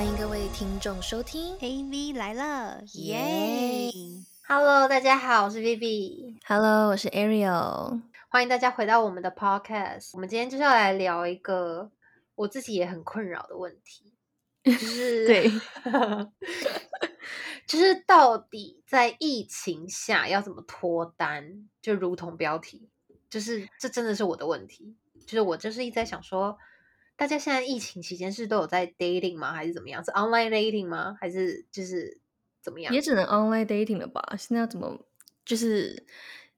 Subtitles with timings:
[0.00, 3.92] 欢迎各位听众收听 AV 来了，耶耶
[4.48, 8.00] ！Hello，大家好，我是 Vivi，，Hello，我是 Ariel。
[8.30, 10.12] 欢迎大家回到我们的 Podcast。
[10.14, 11.90] 我们今天就是要来聊一个
[12.34, 14.14] 我自己也很困扰的问题，
[14.64, 15.50] 就是 对，
[17.68, 21.68] 就是到底在疫情下要怎么脱单？
[21.82, 22.88] 就如同标题，
[23.28, 24.96] 就是这真的是我的问题。
[25.26, 26.56] 就是我就是一直在想说，
[27.20, 29.52] 大家现在疫情期间是都有在 dating 吗？
[29.52, 30.02] 还是怎么样？
[30.02, 31.14] 是 online dating 吗？
[31.20, 32.18] 还是就是
[32.62, 32.94] 怎么样？
[32.94, 34.24] 也只能 online dating 了吧？
[34.38, 34.98] 现在要怎么
[35.44, 36.06] 就是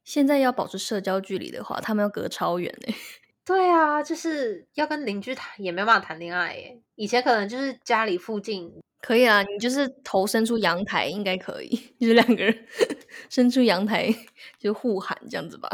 [0.05, 2.95] 现在要保持社交距离的话，他们要隔超远呢、
[3.45, 6.81] 对啊，就是要跟邻居谈，也没办法谈恋爱耶。
[6.95, 12.67] 以前可能就是家里附近，可以啊，你就是头伸出阳台应该可以， 就是两个人
[13.29, 14.15] 伸出阳台
[14.61, 15.69] 就互喊这样子吧。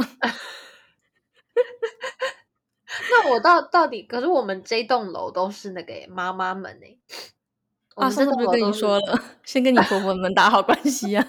[3.10, 6.96] 那我到到底，可是我们这栋楼都是那个耶妈妈们哎。
[7.96, 11.26] 我啊，们这上次不是跟你说了，先跟你婆婆们打好关系啊。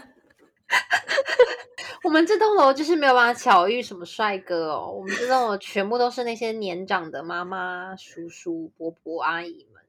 [2.03, 9.81] 我们这栋楼就是没有办法巧遇什么帅哥哦，我们这栋楼全部都是那些年长的妈妈、叔叔、伯伯、阿姨们，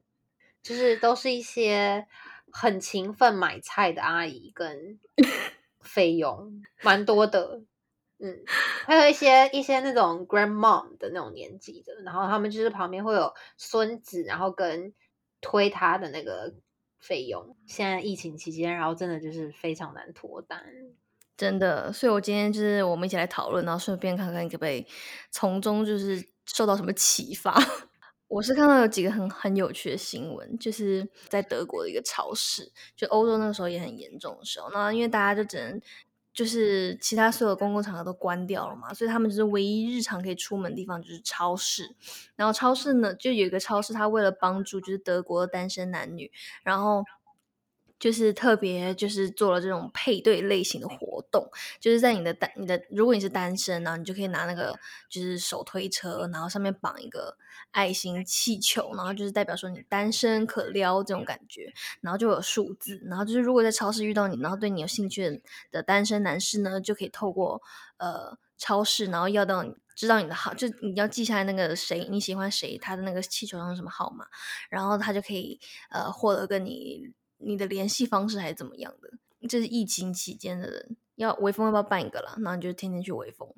[0.63, 2.07] 就是都是一些
[2.51, 4.99] 很勤奋买菜的阿姨跟
[5.81, 7.61] 费用，蛮多的。
[8.23, 8.39] 嗯，
[8.85, 14.93] 还有一些一些那种 grandmom 的那种年纪的，然后他们就是旁边会有孙子，然后跟
[15.41, 16.53] 推他的那个
[16.99, 17.57] 费用。
[17.65, 20.63] 现在疫情期间，然后真的就是非常难脱单。
[21.35, 24.85] 真的，所以我今天就是我们一起来讨论，然后顺便看看可不可以
[25.31, 27.59] 从中就是受到什么启发。
[28.27, 35.81] 我是看到有几个很很有趣的新闻，就是在德国的一个超市，就欧洲那个时候也很严重的时候，那因为大家就只能
[36.33, 41.95] 就是其他所有公共场合都关掉了嘛，所以他们就是唯一日常可以出门的地方就是超市。
[42.35, 46.31] 然后超市呢，就有一个超市，他为了帮助就是德国的单身男女，
[46.63, 47.03] 然后
[48.01, 51.47] 就是特别就是做了这种配对类型的活动，
[51.79, 57.37] 就是在你的单你的如果你是单身，然后你就可以拿那个就是手推车，然后上面绑一个
[57.69, 67.61] 爱心气球，然后就是代表说你单身可撩这种感觉，然后就有数字，然后就是如果在超市遇到你，然后对你有兴趣的单身男士呢，就可以透过
[67.97, 69.75] 呃超市，然后要到你。
[69.93, 74.25] 知道你的号，就你要记下来那个谁你喜欢谁，他的那个气球上什么号码，
[74.69, 75.59] 然后他就可以
[75.91, 77.11] 呃获得跟你
[77.43, 79.09] 你的联系方式还是怎么样的。
[79.49, 82.35] 这是疫情期间的人要微风要不要办一个啦？
[82.37, 83.51] 然后你就天天去微风，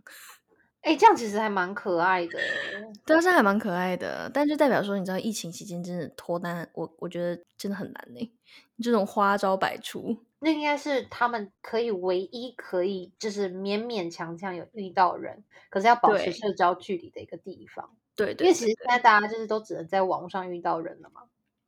[0.80, 2.92] 哎、这样其实还蛮可爱的耶。
[3.06, 4.32] 对啊，这还蛮可爱的。
[4.34, 8.34] 但就代表说，你知道疫情期间真的脱单，我我觉得真的很难呢。
[8.82, 17.96] 这种花招百出，那应该是他们可以唯一可以就是勉勉强强有遇到人，可是要保持社交距离的一个地方。
[18.16, 21.24] 对对因为其实现在大家就是都只能在网络上遇到人了嘛。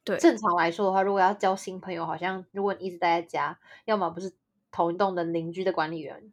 [0.05, 4.31] 对正常来说的话，如果要交新朋友，好像如果你一直待在家，要么不是
[4.71, 6.31] 同一栋的邻居的管理员，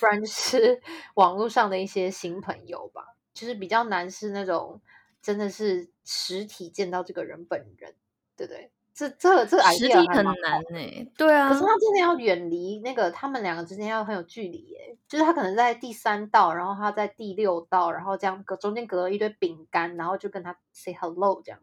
[0.00, 0.82] 不然就是
[1.14, 3.14] 网络上的一些新朋友吧。
[3.32, 4.80] 就是比较难是那种
[5.20, 7.94] 真的是实体见到这个人本人，
[8.34, 8.70] 对不对？
[8.94, 11.12] 这这这个实 idea 体很难呢。
[11.18, 14.96] 对啊，可是他真的要远离那个，他们两个之间要很有距离耶。
[15.06, 21.60] 就是他可能在第三道，然后他在第六道，然后这样隔中间隔了一堆饼干，然后就跟他 say hello 这样。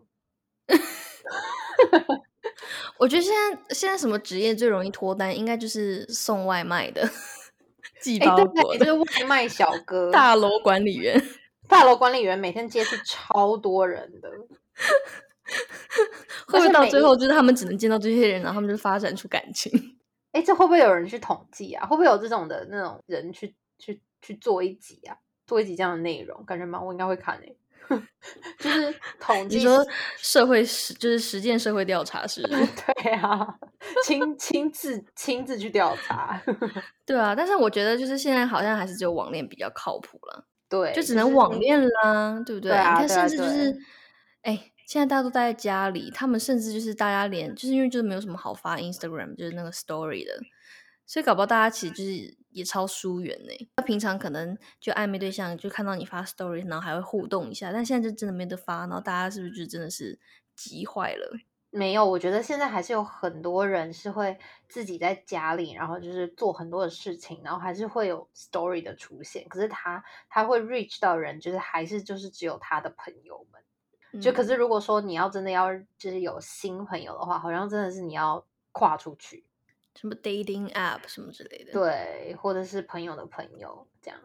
[2.97, 7.07] 我觉得现在现在什么职业最容易脱单，应该就是送外卖的、
[8.01, 11.21] 寄哎，包对裹对，就、是外卖小哥、大楼管理员。
[11.67, 14.29] 大楼管理员，每天接触超多人的。
[16.47, 19.71] 会不会到最后就是他们只能见到这些人，然后他们就发展出感情？
[20.31, 21.85] 哎，这会不会有人去统计啊？
[21.85, 25.17] 会不会有这种的那种人去去去做一集啊？
[25.45, 27.55] 做一集这样的内容，感觉蛮我应该会看诶、
[28.59, 29.85] 就是统计你说
[30.17, 32.65] 社会实就是实践社会调查是不是？
[33.03, 33.45] 对啊，
[34.05, 36.41] 亲亲自亲自去调查，
[37.05, 42.71] 对啊，但是我觉得就是现在好像还是只有网恋比较靠谱了，对，就只能网恋啦，对不对？
[42.71, 43.77] 你看，啊甚至就是，
[44.43, 50.31] 哎、现在大家都待在家里，他们甚至就是大家连就是因为就是没有什么好发 Instagram 就是那个 Story 的，
[51.05, 53.69] 所以搞不好大家其实就是也超疏远呢。
[53.77, 60.19] 那平常可能就暧昧对象就看到你发 Story，然后还会互动一下，但现在就真的没得发，然后大家是不是就真的是
[60.55, 61.37] 急坏了？
[61.75, 64.37] 没有，我觉得现在还是有很多人是会
[64.69, 69.47] 自己在家里，然后就是做很多的事情，然后还是会有 story 的出现。
[69.49, 74.21] 可是他他会 reach 到人，就是还是就是只有他的朋友们。
[74.21, 79.43] 就可嗯是如果说你要真的要就是有新朋友的话，好像真的是你要跨出去，
[79.99, 81.71] 什么 dating app 什么之类的。
[81.73, 84.19] 对，或者是朋友的朋友这样。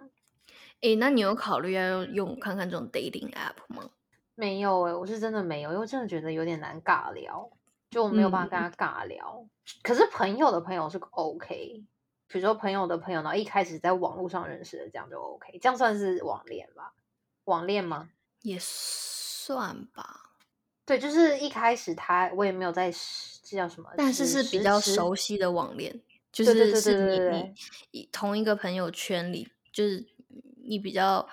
[0.81, 3.91] 诶，那你有考虑要用看看这种 dating app 吗？
[4.35, 7.51] 没有诶、我是真的没有，因为我真的觉得有点难尬聊。
[7.91, 9.47] 就我没有办法嗯跟他尬聊。
[9.83, 11.85] 可是朋友的朋友是 OK，
[12.29, 16.93] 比如说朋友的朋友，然后一开始在网络上认识的，这样就 OK，这样算是网恋吧？
[17.45, 18.11] 网恋吗？
[18.43, 20.37] 也算吧，
[20.85, 26.01] 对，就是一开始他我也没有在实这叫什么，但是是比较熟悉的网恋，
[26.31, 27.55] 就是是你
[27.93, 30.07] 你同一个朋友圈里，就是
[30.65, 31.27] 你比较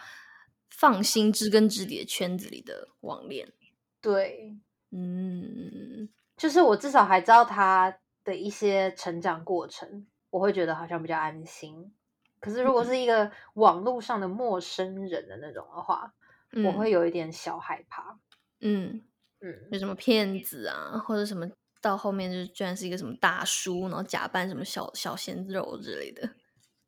[0.69, 3.51] 放心知根知底的圈子里的网恋。
[3.99, 4.55] 对，
[4.91, 6.07] 嗯，
[6.37, 11.93] 就是我至少还知道他的一些成长过程，我会觉得好像比较安心。
[12.39, 16.13] 可是如果嗯是一个网络上的陌生人的那种的话，
[16.51, 18.19] 我嗯会有一点小害怕。
[18.61, 19.01] 嗯，
[19.41, 21.49] 嗯，有什么骗子啊，或者什么
[21.85, 26.27] 到后面就是居然是一个什么大叔，然后假扮什么小小鲜肉之类的。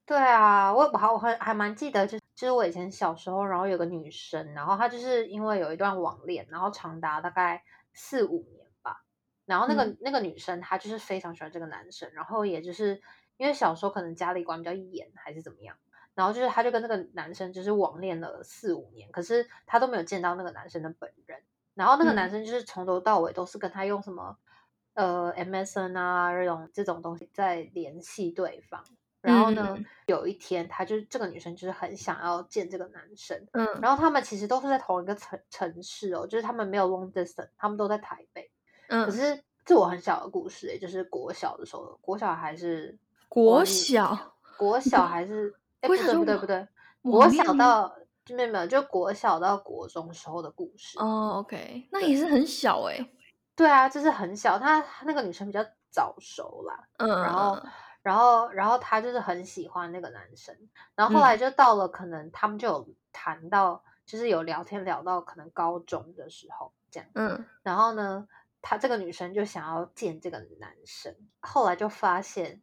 [0.08, 7.64] 对啊，我我还我还还蛮记得，就就是我以前小时候，然后有个女生，然后她就是因为有一段网恋，然后长达大概
[7.94, 9.04] 四五年吧。
[9.46, 13.00] 然后那个、嗯那个女生她就是非常喜欢这个男生，然后也就是
[13.38, 15.76] 因为小时候可能家里管比较严还是怎么样，
[16.16, 21.44] 然后就是她就跟那个男生就是网恋了四五年，可是她都没有见到那个男生的本人。
[21.76, 24.36] 然后那个男嗯生就是从头到尾都是跟她用什么
[24.98, 28.84] 呃 MSN 啊这种这种东西在联系对方。
[29.20, 38.50] 然后呢，嗯有一天，她就是这个女生就是很想要见这个男生，嗯然后他们其实都是在同一个城城市哦，就是他们没有 long distance，他们都在台北。
[38.90, 42.98] 嗯可嗯，是这我很小的故事诶，就是国小的时候，国小还是
[43.28, 46.66] 国小国小还是哎不对不对不对，
[47.02, 47.94] 国小到
[48.24, 50.98] 就没有没有，就国小到国中时候的故事。
[51.00, 52.98] 哦，OK，那也是很小哎、
[53.58, 57.72] 对啊，就是很小，她那个女生比较早熟啦，嗯，然后嗯
[58.04, 60.56] 然后然后她就是很喜欢那个男生，
[60.96, 67.10] 然后后嗯来就到了可能他们就有谈到，就是有聊天聊到可能高中的时候这样。
[67.16, 68.28] 嗯然后呢，
[68.62, 72.62] 她这个女生就想要见这个男生，后来就发现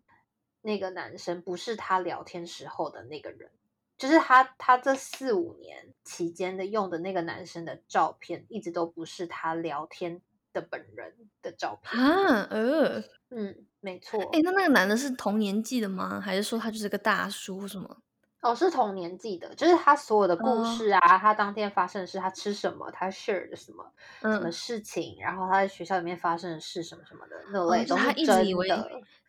[0.63, 3.51] 那个男生不是她聊天时候的那个人，
[3.99, 10.23] 就是她她这四五年期间的用的那个男生的照片，一直都不是她聊天
[10.55, 12.03] 的本人的照片。
[12.03, 14.19] 啊呃，嗯，没错。
[14.33, 16.19] 哎、那那个男的是同年纪的吗？
[16.19, 17.99] 还是说他就是个大叔什么？
[18.41, 23.91] 哦，是同年纪的，就是他所有的故哦事啊，他当天发生的事，他吃什么，他 share 的什么
[24.21, 28.69] 什么嗯，事情，然后他在学校里面发生的事什么什么的那哦，类，他一直以为。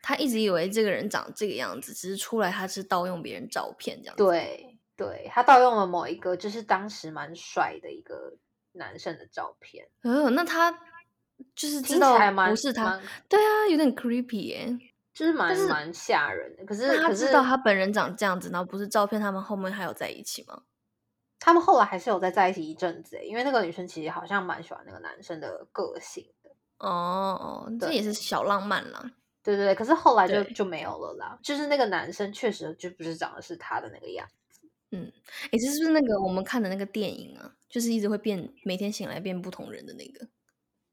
[0.02, 8.36] 他一直以为这个人长这个样子，只是出来他是盗用别人照片这样子。，对对，他盗用了某一个就是当时蛮帅的一个
[8.70, 10.70] 男生的照片，呃，那他
[11.54, 12.18] 就是知道
[12.48, 14.78] 不是他，对啊，有点 creepy 耶。
[15.14, 16.64] 就是蛮是蛮吓人的。
[16.66, 20.62] 可是他知道他本人长这样子，然后不是照片，他们后面还有在一起吗？
[21.38, 26.50] 他们后来还是有在在一起一阵子欸，因为那个女生其实好像蛮喜欢那个男生的个性的。
[26.78, 29.10] 哦哦，这也是小浪漫啦。
[29.42, 31.38] 对对对，可是后来就就没有了啦。
[31.42, 34.60] 就是那个男生确实就不是长得是他的那个样子。
[34.90, 35.10] 嗯，
[35.50, 37.54] 诶，这是不是那个我们看的那个电影啊？
[37.70, 40.28] 就是一直会变，每天醒来变不同人的那个。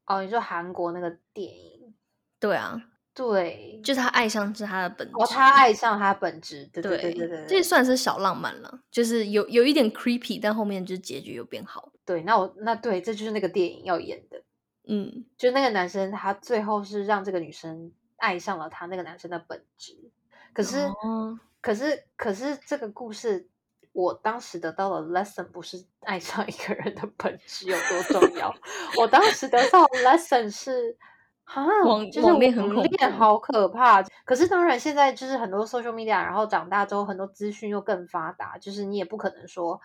[0.06, 1.94] 哦，你说韩国那个电影？
[2.38, 2.80] 对啊，
[3.14, 5.14] 对，就是他爱上是他的本质。
[5.16, 7.62] 哦，他爱上他本质，对对对对这。
[7.62, 11.92] 算是小浪漫了，就是有有一点 creepy，但后面就是结局又变好。
[12.04, 14.42] 对，那我那对，这就是那个电影要演的。
[14.86, 20.10] 嗯，就那个男生，他最后是让这个女生爱上了他那个男生的本质。
[20.52, 23.48] 可是，哦可是，可是这个故事，
[23.94, 28.54] 我当时得到的 lesson 不是爱上一个人的本质有多重要，
[28.98, 30.98] 我当时得到的 lesson 是。
[31.44, 31.62] 啊，
[32.10, 34.02] 就是网网恋很网恐怖恋好可怕。
[34.24, 39.78] 可是当然，现在就是很多 social media，然后长大之后，很多资讯又更发达，就是你也不可能说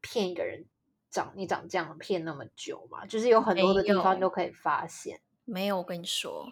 [0.00, 0.64] 骗一个人
[1.08, 5.20] 长你长这样骗那么久嘛，就是有很多的地方都可以发现。
[5.44, 6.44] 没有，我跟你说，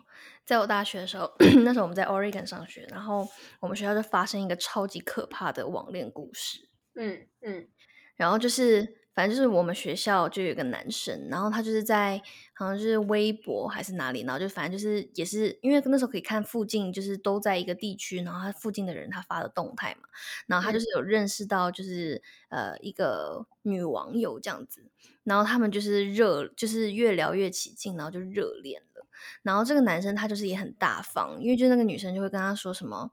[0.46, 1.28] 在我大学的时候，
[1.64, 3.26] 那时候我们在 Oregon 上学，然后
[3.58, 6.68] 我们学校就发生一个超级可怕的网恋故事。
[6.96, 7.68] 嗯嗯
[8.16, 12.22] 然后就是，反正就是我们学校就有一个男生，然后他就是在
[12.54, 20.08] 好像就是微博还是哪里，然后就反正就是也是因为那时候可以看附近就是都在一个地区，然后他附近的人他发的动态嘛，
[20.46, 24.84] 然后他就是有认识到就是呃一个女网友这样子，
[25.24, 29.06] 然后他们就是热就是越聊越起劲，然后就热恋了。
[29.42, 33.10] 然后这个男生他就是也很大方，因为就那个女生就会跟他说什么。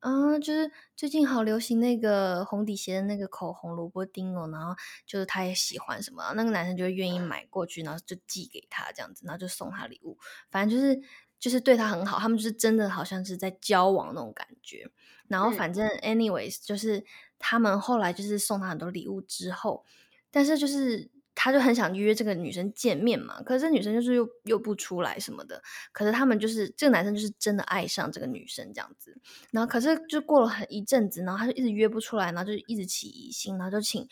[0.00, 4.74] 啊，就是最近好流行那个红底鞋的那个口红萝卜丁哦，然后
[5.06, 10.16] 就是他也喜欢什么，然后那个男生就会愿意买过去，然后就寄给他这样子，然后就送他礼物，
[10.50, 11.00] 反正就是
[11.40, 14.88] 就是对他很好，他们就是真的好像是在交往那种感觉。
[15.26, 17.04] 然后嗯反正 anyways 就是
[17.38, 19.84] 他们后来就是送他很多礼物之后，
[20.30, 21.10] 但是就是
[21.40, 25.62] 他就很想约这个女生见面嘛，可是这女生就是又又不出来什么的。
[25.92, 29.16] 可是他们就是这个男生就是真的爱上这个女生这样子，
[29.52, 34.08] 然后可是就过了很一阵子，然后他就一直约不出来，然后就一直起疑心，然后就请，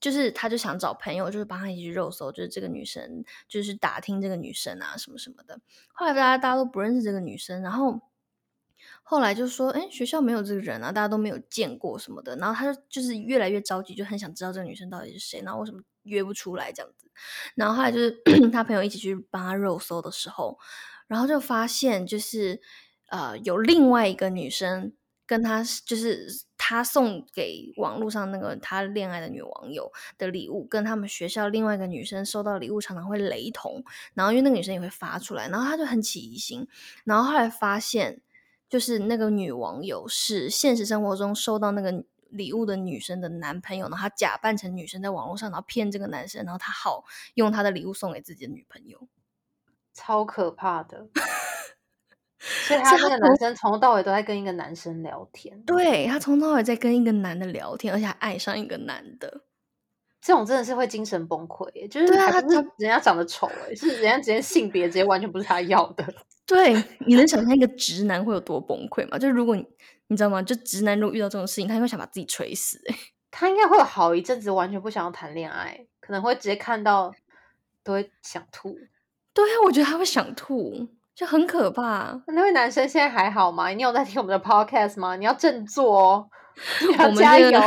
[0.00, 5.60] 就是他就想找朋友，就是帮他一起肉搜，就是这个女生，就是打听这个女生啊什么什么的。
[5.92, 8.00] 后来大家大家都不认识这个女生，然后
[9.02, 12.34] 后来就说，哎，学校没有这个人啊，大家都没有见过什么的。
[12.36, 17.10] 然后他就就是越来越着急，就很想知道这个女生到底是谁，然后为什么约不出来这样子。
[17.54, 20.58] 然后后来就是他朋友一起去帮他肉搜的时候，
[21.06, 22.60] 然后就发现就是
[23.08, 24.92] 呃有另外一个女生
[25.26, 33.84] 跟他就是他送给网络上那个他恋爱的女网友的礼物，跟他们学校另外一个女生收到礼物常常会雷同。
[34.14, 36.66] 然后因为那个女生也会发出来，然后他就很起疑心。
[37.04, 38.20] 然后后来发现。
[38.72, 49.06] 就是那个女网友是现实生活中收到那个礼物的女生的男朋友，然后他假扮成女生在网络上，然后骗这个男生，然后他好用他的礼物送给自己的女朋友，
[49.94, 51.08] 超可怕的。
[52.66, 59.44] 所以他那个男生从头到尾都在跟一个男生聊天，对他从头到尾在跟一个男的聊天，而且还爱上一个男的，
[60.20, 61.88] 这种真的是会精神崩溃。
[61.88, 66.04] 就是他他人家长得丑，哎，是人家直接性别直接完全不是他要的。
[66.44, 66.74] 对，
[67.06, 69.16] 你能想象一个直男会有多崩溃吗？
[69.16, 69.64] 就是如果你
[70.12, 70.42] 你知道吗？
[70.42, 72.80] 就直男如果遇到这种事情，他应该想把自己锤死。
[72.88, 72.96] 哎，
[73.32, 77.12] 他应该会有好一阵子完全不想要谈恋爱，可能会直接看到
[77.82, 78.78] 都会想吐。
[79.32, 82.22] 对啊，我觉得他会想吐，就很可怕。
[82.26, 83.68] 那位男生现在还好吗？
[83.70, 85.16] 你有在听我们的 podcast 吗？
[85.16, 86.28] 你要振作哦，
[86.86, 87.58] 你 要加油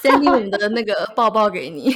[0.00, 1.92] ，send 我们的 那个抱抱给你。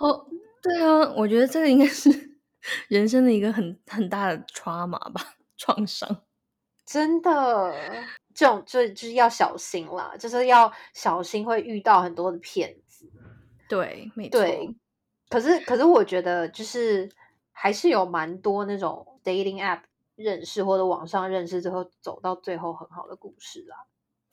[0.00, 0.26] 哦，
[0.60, 2.28] 对啊，我觉得这个应该是。
[2.88, 6.22] 人生的一个很很大的 trauma 吧，创伤，
[6.88, 7.74] 真的，
[8.34, 13.06] 这种就就是要小心啦，就是要小心会遇到很多的骗子。
[13.68, 14.40] 对，没错。
[15.28, 17.06] 可是，可是我觉得就是
[17.52, 19.82] 还是有蛮多那种 dating app
[20.16, 23.76] 认识或者网上认识之后走到最后很好的故事啦。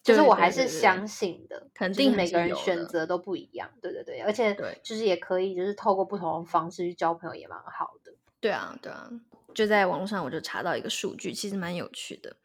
[0.02, 3.70] 就是我还是相信的，肯定每个人选择都不一样。
[3.82, 8.14] 对对对，而且就是也可以，就是透过不同的方式去交朋友也蛮好的。
[8.40, 9.10] 对啊，对啊，
[9.56, 12.36] 就在网络上我就查到一个数据，其实蛮有趣的。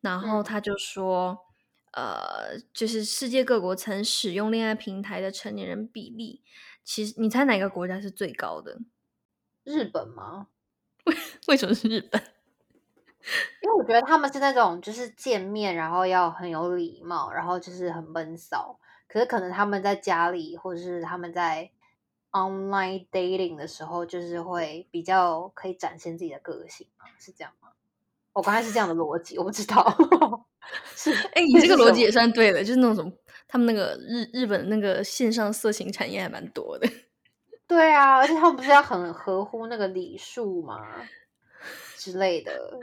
[0.00, 1.38] 然后他就说，
[1.92, 6.42] 呃，就是世界各国曾使用恋爱平台的成年人比例，
[6.84, 8.78] 其实你猜哪个国家是最高的？
[9.64, 10.48] 日本吗？
[11.04, 11.16] 为
[11.48, 12.20] 为什么是日本？
[13.62, 18.78] 因为我觉得他们是那种就是见面然后要很有礼貌，然后就是很闷骚。
[19.08, 21.70] 可是可能他们在家里或者是他们在。
[22.36, 27.06] Online dating 的时候，就是会比较可以展现自己的个性吗？
[27.18, 27.68] 是这样吗？
[28.32, 29.82] 我刚才是这样的逻辑，我不知道。
[30.94, 33.10] 是，哎，你这个逻辑也算对的，就是那种什么，
[33.48, 36.88] 他们那个日日本那个线上色情产业还蛮多的。
[37.66, 40.84] 对啊，而且他们不是要很合乎那个礼数吗？
[41.96, 42.78] 之类的。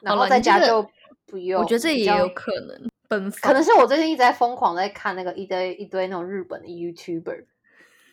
[0.00, 0.84] 然后在家就
[1.26, 1.62] 不用。
[1.62, 7.44] 我觉得这也有可能，奔可能是我最近一直在疯狂在看那个一堆一堆那种日本的 YouTuber。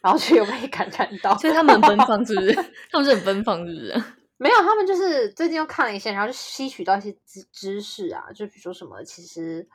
[0.02, 2.54] 然后却又被感染到， 所以他们很奔放，是不是？
[2.92, 4.04] 他们是很奔放，是不是？
[4.38, 9.68] 没有，他们就是最近又看了一些，然后就吸取到一些知知识啊，就比如说什么，其实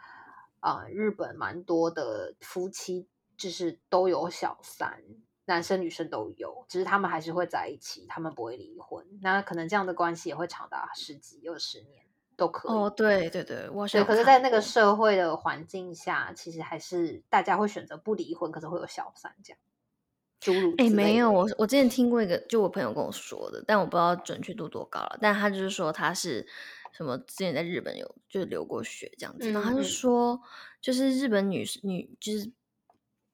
[0.61, 5.03] 啊，日本蛮多的夫妻就是都有小三，
[5.45, 9.05] 男生女生都有，只是他们还是会在一起，他们不会离婚。
[9.21, 12.73] 那可能这样的关系也会长达十几、二十年都可以。
[12.73, 14.03] 哦，对对对，我对。
[14.03, 19.59] 可是，在那个社会的环境下，其实还是大家会选择不离婚，可是会有小三这样。
[20.79, 25.19] 哎，没有，我我之前听过一个，就我朋友跟我说的，但我不知道准确度多高了。
[25.21, 26.47] 但他就是说他是
[26.93, 30.41] 什么，之前在日本有就是流过血这样子，然后他就说，
[30.81, 32.47] 就是日本女女就是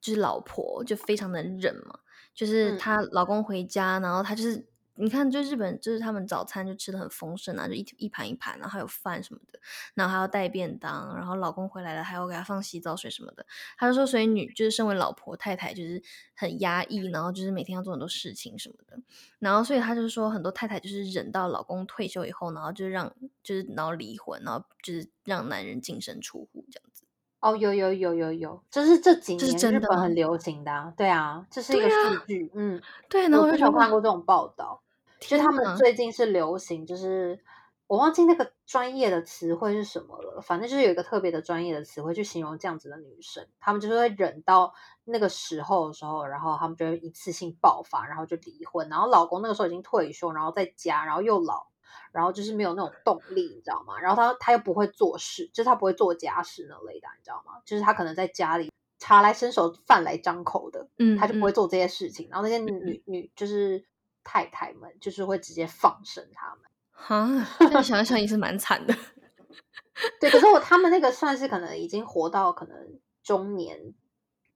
[0.00, 1.98] 就是老婆就非常能忍嘛，
[2.34, 4.66] 就是她老公回家，然后她就是。
[4.97, 9.59] 你看，就日本，就是他们早餐就吃的很丰盛啊，就一一盘一盘，然后还有饭什么的，
[9.94, 13.47] 然后还要带便当，然后老公回来了还要给他放洗澡水什么的。
[13.78, 16.02] 他就说，所以女就是身为老婆太太，就是
[16.35, 18.99] 很压抑，然后就是每天要做很多事情什么的。
[19.38, 27.04] 然后所以他就说，很多太太就是忍到老公退休以后，然后就让就是然后离婚，然后就是让男人净身出户这样子。
[27.40, 34.82] 哦，有有有有有，这是这几年日本很流行的，对啊，这是一个数据，嗯，对，然后我就有看过这种报道。
[35.20, 37.38] 就他们最近是流行，就是
[37.87, 40.40] 我忘记那个专业的词汇是什么了。
[40.40, 44.73] 反正就是有一个特别的专业的词汇去形容这样子的女生，她们就是会忍到
[45.04, 48.88] 那个时候的时候，然后她们就会一次性爆发，然后就离婚。
[48.88, 51.66] 然后老公那个时候已经退休，然后在家，然后又老，
[52.12, 53.99] 然后就是没有那种动力，你知道吗？
[54.00, 57.61] 然后他他又不会做事，就是他不会做家事那类的，你知道吗？
[57.64, 62.28] 就是他可能在家里茶来伸手，饭来张口的，嗯，他就不会嗯做这些事情。
[62.30, 63.85] 然后那些女女就是
[64.23, 66.64] 太太们，就是会直接放生他们。
[66.90, 68.94] 哈，这样想一想也是蛮惨的。
[70.20, 73.94] 对，可是我他们那个算是可能已经活到可能中年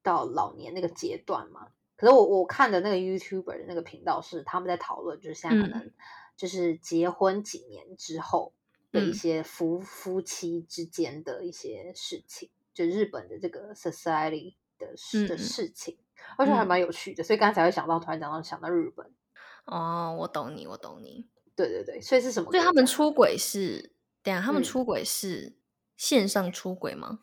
[0.02, 1.68] 到老年那个阶段嘛。
[1.96, 5.90] 可是我我看的那个 YouTuber 的那个频道是他们在讨论，就是现在可嗯能
[6.36, 8.52] 就是结婚几年之后
[8.90, 15.98] 的一嗯些夫、夫妻之间的一些事情，就日本的这个 society 的事的事情，
[16.36, 19.12] 而且还嗯蛮有趣的，所以刚才会想到，突然讲到想到日本，
[19.64, 21.28] 哦，我懂你，我懂你。
[21.56, 22.50] 对对对，所以是什么？
[22.50, 25.56] 所以他们出轨是，等一下他们嗯出轨是
[25.96, 27.20] 线上出轨吗？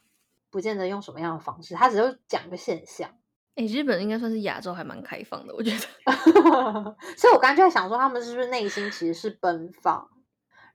[0.50, 3.18] 不见得用什么样的方式，他只是讲一个现象。
[3.56, 5.78] 诶，日本应该算是亚洲还蛮开放的，我觉得。
[7.18, 10.10] 所以我刚才就在想说，他们是不是内心其实是奔放，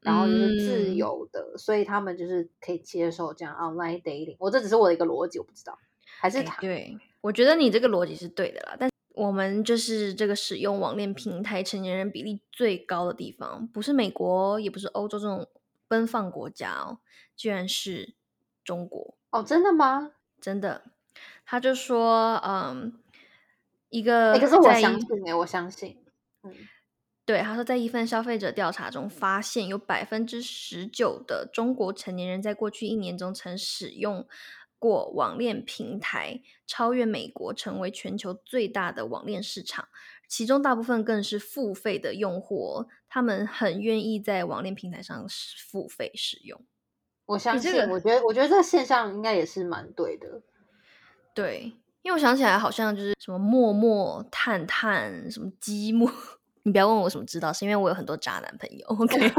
[0.01, 4.37] 然后就是自嗯由的，所以他们就是可以接受这样 online dating。
[4.39, 5.79] 我这只是我的一个逻辑，我不知道，
[6.21, 15.49] 还是诶他对，我觉得你这个逻辑是对的啦，但我们就是这个使用网恋平台成年人比例最高的地方，不是美国，也不是欧洲这种
[15.89, 16.99] 奔放国家哦，
[17.35, 18.15] 居然是
[18.63, 19.17] 中国。
[19.31, 20.13] 哦，真的吗？
[20.39, 20.83] 真的，
[21.45, 22.93] 他就说，嗯，
[23.89, 25.97] 一哎、个可是我相信哎、我相信，
[26.43, 26.53] 嗯，
[27.25, 34.27] 对，他说，在一份消费者调查中发现，有百分之十九的中国成年人在过去一年中曾使用
[34.79, 39.89] 过网恋平台，超越美国，成为全球最大的网恋市场。
[40.29, 45.27] 其中大部分更是付费的用户哦，他们很愿意在网恋平台上
[45.71, 46.61] 付费使用。
[47.27, 50.43] 我相信，这个我觉得我觉得这个现象应该也是蛮对的。
[51.37, 56.09] 对，因为我想起来，好像就是什么默默、探探、什么积木，
[56.65, 58.87] 你不要问我怎么知道，是因为我有很多渣男朋友。
[58.99, 59.33] OK，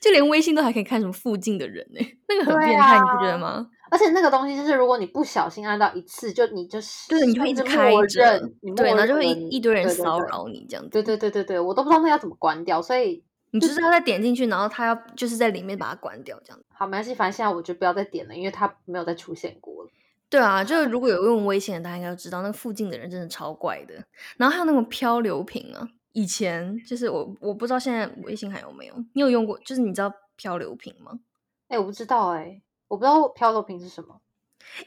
[0.00, 3.68] 就连微信都还可以看什么附近的人呢、 那个很变态，你不觉啊得吗？
[3.88, 8.40] 而且那个东西就是，如果你不小心按到一次，就你就是对，你就会一直开着
[8.76, 10.90] 对，默然后就会一一堆人骚扰你这样子。
[10.90, 16.64] 对对对对对，我都不知道那要怎么关掉，所以你就是要再点进去，然后他要就是在里面把它关掉这样子。
[16.72, 19.90] 好没关系，反正现在我就不要再点了，因为它没有再出现过了。
[20.28, 23.94] 对啊，就是如果有用微信的，大家应该都知道，那个附近的人真的超怪的。
[24.36, 29.58] 然后还有那种漂流瓶啊，以前就是我我不知道现在微信还有没有，你有用过？
[29.60, 31.20] 就是你知道漂流瓶吗？
[31.68, 34.20] 哎、我不知道哎、我不知道漂流瓶是什么，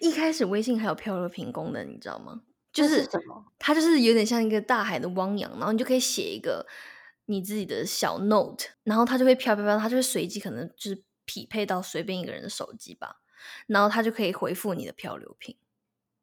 [0.02, 2.42] 一开始微信还有漂流瓶功能，你知道吗？
[2.72, 3.46] 就是是什么？
[3.58, 6.66] 它就是有点像一个大海的汪洋，然后你就可以写一个
[7.30, 13.18] 你自己的小 note，然后它就会飘飘飘，它就会随机可能就是匹配到随便一个人的手机吧，
[13.68, 15.56] 然后它就可以回复你的漂流瓶。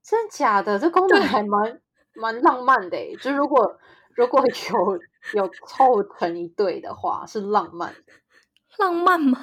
[0.03, 0.81] 真的假的？
[0.81, 1.81] 这功能还蛮
[2.13, 3.79] 蛮浪漫的哎、就如果
[4.17, 8.13] 如果有有凑成一对的话，是浪漫的。
[8.79, 9.39] 浪漫吗？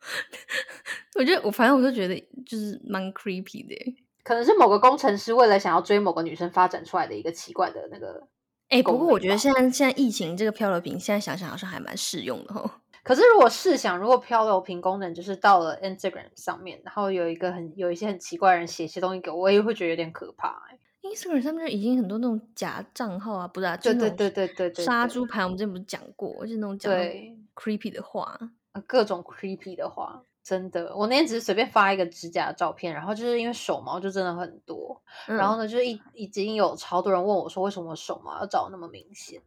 [1.16, 3.96] 我觉得我反正我就觉得就是蛮 creepy 的。
[4.24, 8.28] 可能是某个工程师为了想要追某个女生发展出来的一个奇怪的那个。
[8.72, 12.70] 哎、不过我觉得现在现在疫情这个漂流瓶，现在想想好像还蛮适用的哦。
[13.04, 20.78] 可是如果试想，如果漂流瓶功能就是到了 Instagram 上面，然后有一个很有一些很奇怪的人写一些东西给我，我也会觉得有点可怕、欸。
[21.02, 28.38] Instagram 上面就已经很多那种假账号啊，不是啊，就对对对对对杀猪盘，我们之前不是讲过，就是那种讲对 creepy 的话。
[28.72, 39.40] 呃各种 creepy 的话，真的，我那天只是随便发一个指甲的照片，然后就是因为手毛就真的很多，然后嗯呢，就是已已经有超多人问我说，为什么我手毛要长那么明显？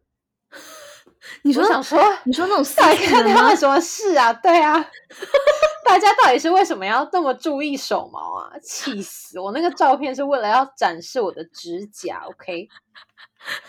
[1.42, 3.56] 你说想说，你说那种 到底 C 人吗看他们？
[3.56, 4.32] 什么事啊？
[4.32, 4.74] 对啊，
[5.84, 8.52] 大家到底是为什么要这么注意手毛啊？
[8.62, 9.50] 气死我！
[9.52, 12.68] 那个照片是为了要展示我的指甲，OK？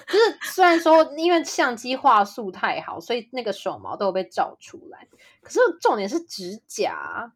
[0.07, 5.07] 就是虽然说因为相机画素太好，所以那个手毛都有被照出来，
[5.41, 7.31] 可是重点是指甲啊，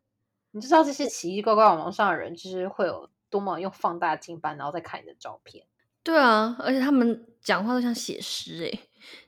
[0.52, 5.66] 你就知道这些奇奇怪怪网络上的人，就是会有多么用放大镜般，然后再看你的照片。
[6.04, 8.80] 对啊，而且他们讲话都像写诗诶，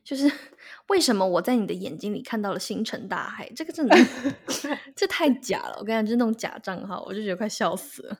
[0.03, 0.31] 就是
[0.87, 3.49] 为什么我在你的眼睛里看到了星辰大海？
[3.55, 3.95] 这个真的
[4.95, 8.19] 这太假了，我跟你讲，就是那种假账号，我就觉得快笑死了。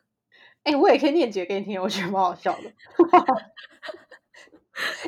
[0.64, 2.64] 哎、我也可以念几个给你听，我觉得蛮好笑的。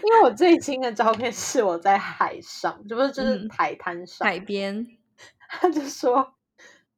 [0.03, 4.85] 因为我最新的照片是我在海上，这不是就是嗯海滩上，海边，
[5.49, 6.34] 他就说：“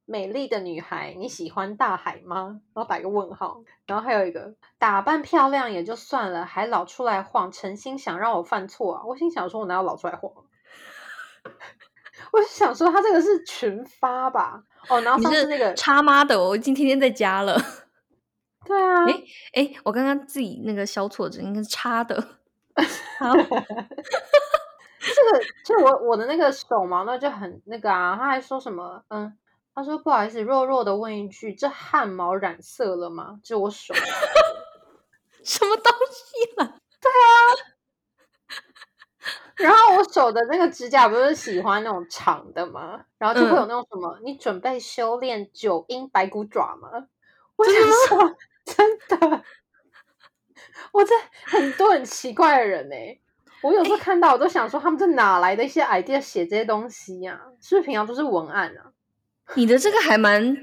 [0.08, 9.04] 美丽的女孩，你喜欢大海吗？”然后打一个问号，然后还有一个打扮漂亮也就算了，还老出来晃，诚心想让我犯错啊！
[9.06, 10.32] 我心想说，我哪有老出来晃？
[12.32, 14.64] 我就想说，他这个是群发吧？
[14.90, 17.60] 哦，然后上次那个，叉妈的哦，我已经天天在家了。
[18.66, 22.16] 对啊，诶哎，我刚刚自己那个消错字，应该是叉的。
[23.20, 23.46] 好，这个
[25.64, 29.36] 就我我的那个手毛呢就很那个啊，他还说什么嗯
[29.78, 33.40] 他说不好意思，弱弱的问一句，这汗毛染色了吗？
[33.44, 33.94] 这我手
[35.46, 36.80] 什么东西了？
[37.00, 37.30] 对啊？
[39.56, 43.06] 然后我手的那个指甲不是喜欢那种长的吗？
[43.20, 46.90] 然后就会有嗯那种什么，你准备修炼九阴白骨爪吗？
[47.56, 47.74] 我想
[48.08, 48.36] 说，
[48.66, 49.44] 真的，
[50.92, 51.14] 我这
[51.46, 52.96] 很多很奇怪的人呢、
[53.62, 58.97] 我有时候看到，我都想说，他们这哪来的一些 idea 写这些东西呀、是不是平常都是文案啊？
[59.56, 60.56] 你的这个还蛮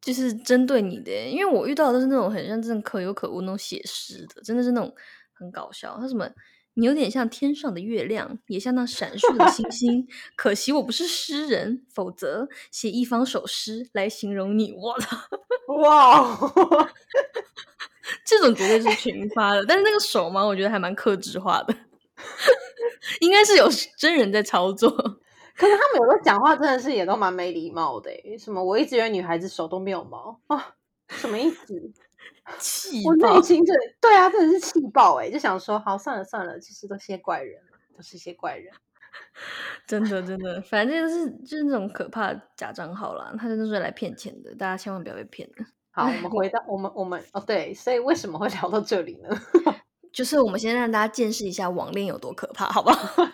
[0.00, 4.94] 就是针对你的，因为我遇到的都是那种很像真的可有可无那种写诗的，真的是那种
[5.32, 5.96] 很搞笑。
[6.00, 6.28] 他什么，
[6.74, 10.08] 你有点像天上的月亮，也像那闪烁的星星。
[10.34, 14.72] 可惜我不是诗人，否则写一方首诗来形容你。
[14.72, 15.16] 我操，
[15.80, 16.88] 哇哦，
[18.26, 21.74] 这种绝对是群发的，但是那个手嘛，我觉得还蛮克制化的，
[23.20, 25.20] 应该是有真人在操作。
[25.56, 30.74] 可是他们有时候讲话真的是也都蛮没礼貌的、欸，什么我一直以为女孩子手都没有毛啊，
[31.08, 31.74] 什么意思？
[32.58, 33.40] 气我内！
[33.42, 37.62] 心真的对啊，真的是气爆哎、就想说好算了算了，其实都是些怪人，
[37.96, 38.72] 都是些怪人。
[39.86, 45.66] 真的真的，反正就是就是那种可怕的假账号啦，他真的是来骗钱的，大家千万不要被骗了。
[45.90, 49.28] 好，我们回到我们我们哦对，所以为什么会聊到这里呢？
[50.12, 53.24] 就是我们先让大家见识一下网恋有多可怕，好不好？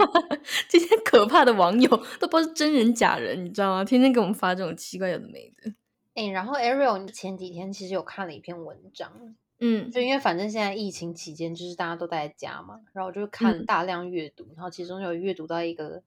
[0.68, 3.84] 这些可怕的网友都不知道是真人假人，你知道吗？
[3.84, 5.72] 天天给我们发这种奇怪有的没的。
[6.14, 16.02] 哎、然后 Ariel 你前几天其实有看了一篇文章，嗯就因为反正现在疫情期间，就是大家都待在家嘛，然后我就看嗯大量阅读，然后其中有阅读到一个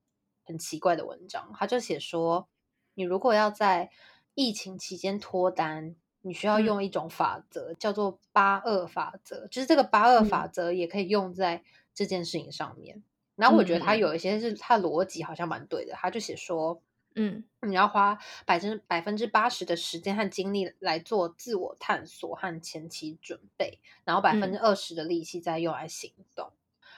[0.45, 2.47] 很奇怪的文章，他就写说，
[2.93, 3.89] 你如果要在
[4.33, 5.95] 疫情期间脱单，
[6.27, 6.65] 你需要嗯。
[6.65, 10.25] 用一种法则，叫做八二法则，就是这个八二嗯。
[10.25, 11.63] 法则也可以用在
[11.93, 13.01] 这件事情上面。
[13.35, 16.81] 然后我觉得他有一些是他的逻辑好像蛮对的，他就写说，
[17.15, 17.43] 嗯。
[17.61, 26.51] 你要花百分百分之八十的时间和精力来做自我探索和前期准备，然后百分之二十的力气再用来行动。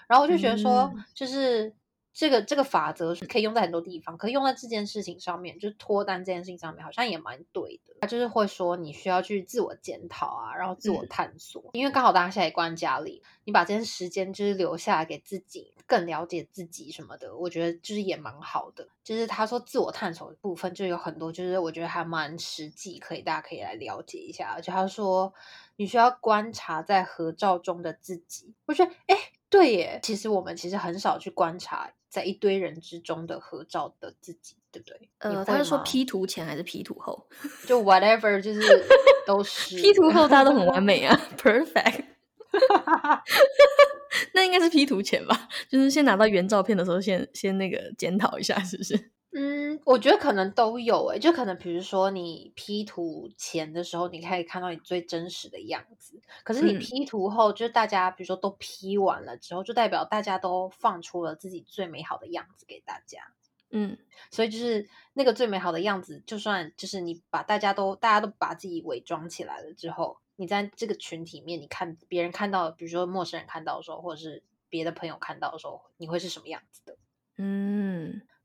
[0.08, 1.04] 然后我就觉得说，嗯。
[1.14, 1.74] 就是
[2.14, 7.96] 这个这个法则是可以用在很多地方，可以用在这件事情上面，就是脱单这件事情上面，好像也蛮对的。
[8.02, 18.88] 他就是会说，你需要去自我检讨啊，然后自我嗯探索，因为刚好大家现在也关家里，你把这些时间就是留下来给自己，更了解自己什么的，我觉得就是也蛮好的。
[19.04, 24.52] 就是他说自我探索的部分，就有很多，就是我觉得还蛮实际，可以大家可以来了解一下。
[24.56, 25.34] 而且他说
[25.78, 29.16] 你需要观察在合照中的自己，我觉得哎，
[29.50, 34.98] 对耶，其实我们其实很少去观察在一堆人之中的合照的自己，对不对？
[35.02, 37.28] 你呃，他是说 P 图前还是 P 图后
[37.68, 38.62] 就 whatever，就是
[39.26, 42.04] 都是？P 图后大家都很完美啊， perfect。
[44.34, 45.48] 那应该是 P 图前吧？
[45.70, 49.12] 就是先拿到原照片的时候先，先那个检讨一下，是不是？
[49.34, 63.20] 嗯，我觉得可能都有诶、就可能比如说你 P 图前的时候，你可以看到你最真实的样子，可是你嗯 P 图后，就是大家比如说都 P 完了之后，就代表大家都放出了自己最美好的样子给大家。
[63.72, 63.96] 嗯
[64.32, 76.98] 所以就是那个最美好的样子，就算就是你把大家都大家都把自己伪装起来了之后，你在这个群体面，你看别人看到，比如说陌生人看到的时候，或者是别的朋友看到的时候，你会是什么样子的？
[77.38, 77.79] 嗯，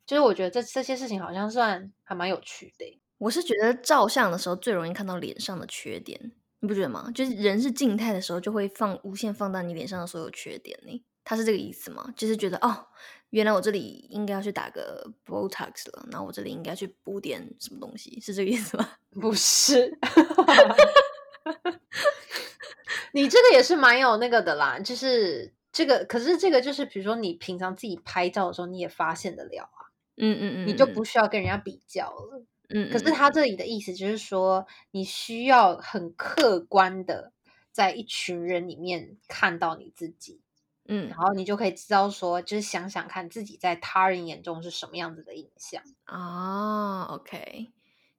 [0.06, 7.10] 就是我觉得这这些事情好像算还蛮有趣的欸、我是觉得照相的时候最容易看到脸上的缺点，你不觉得吗？
[7.14, 11.04] 就是人是静态的时候，就会放无限放大你脸上的所有缺点呢。
[11.26, 12.12] 他是这个意思吗？
[12.14, 12.86] 就是觉得哦，
[13.30, 18.86] 原来我这里应该要去打个 Botox 了，然后我这里应该去补点什么东西，是这个意思吗？
[19.18, 19.98] 不是，
[23.12, 32.44] 你这个也是蛮有那个的啦，就是这个，可是这个就是比如说你平常自己拍照的时候，你也发现得了啊，嗯嗯嗯，你就不需要跟人家比较了。
[32.70, 37.32] 嗯，嗯可是他这里的意思就是说，你需要很客观的
[37.72, 40.40] 在一群人里面看到你自己，
[40.88, 45.82] 嗯然后你就可以知道说，就是想想看自己在他人眼中是什么样子的印象。
[46.06, 47.72] 啊，OK，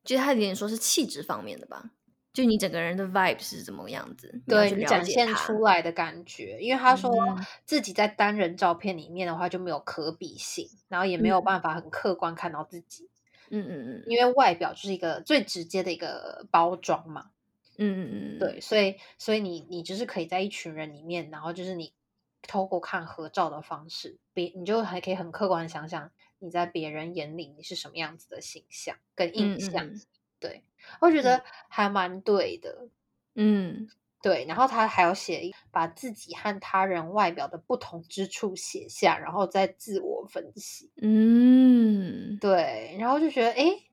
[0.03, 1.91] 就是他有点说是气质方面的吧，
[2.35, 7.45] 就你整个人的 vibe 是怎么样子，对你展现出来的感觉，因为他说嗯。
[7.65, 11.43] 自己在单人照片里面的话就没有可比性，然后也没有嗯。
[11.45, 13.09] 办法很客观看到自己，
[13.49, 14.03] 嗯嗯嗯。
[14.07, 17.31] 因为外表就是一个最直接的一个包装嘛。
[17.77, 21.93] 嗯嗯嗯，对，所以所以你你就是可以在一群人里面，然后就是你
[22.41, 29.85] 透过看合照的方式，别你就还可以很客观的想想你在别人眼里你是什么样子的形象跟印嗯象。
[29.87, 30.01] 嗯。
[30.37, 30.63] 对，
[31.01, 32.89] 我觉得还蛮对的。
[33.35, 33.89] 嗯
[34.21, 40.89] 对，然后他还有写把自己和他人外表的不同之处写下，然后再自我分析。
[40.99, 43.83] 嗯，对，然后就觉得诶，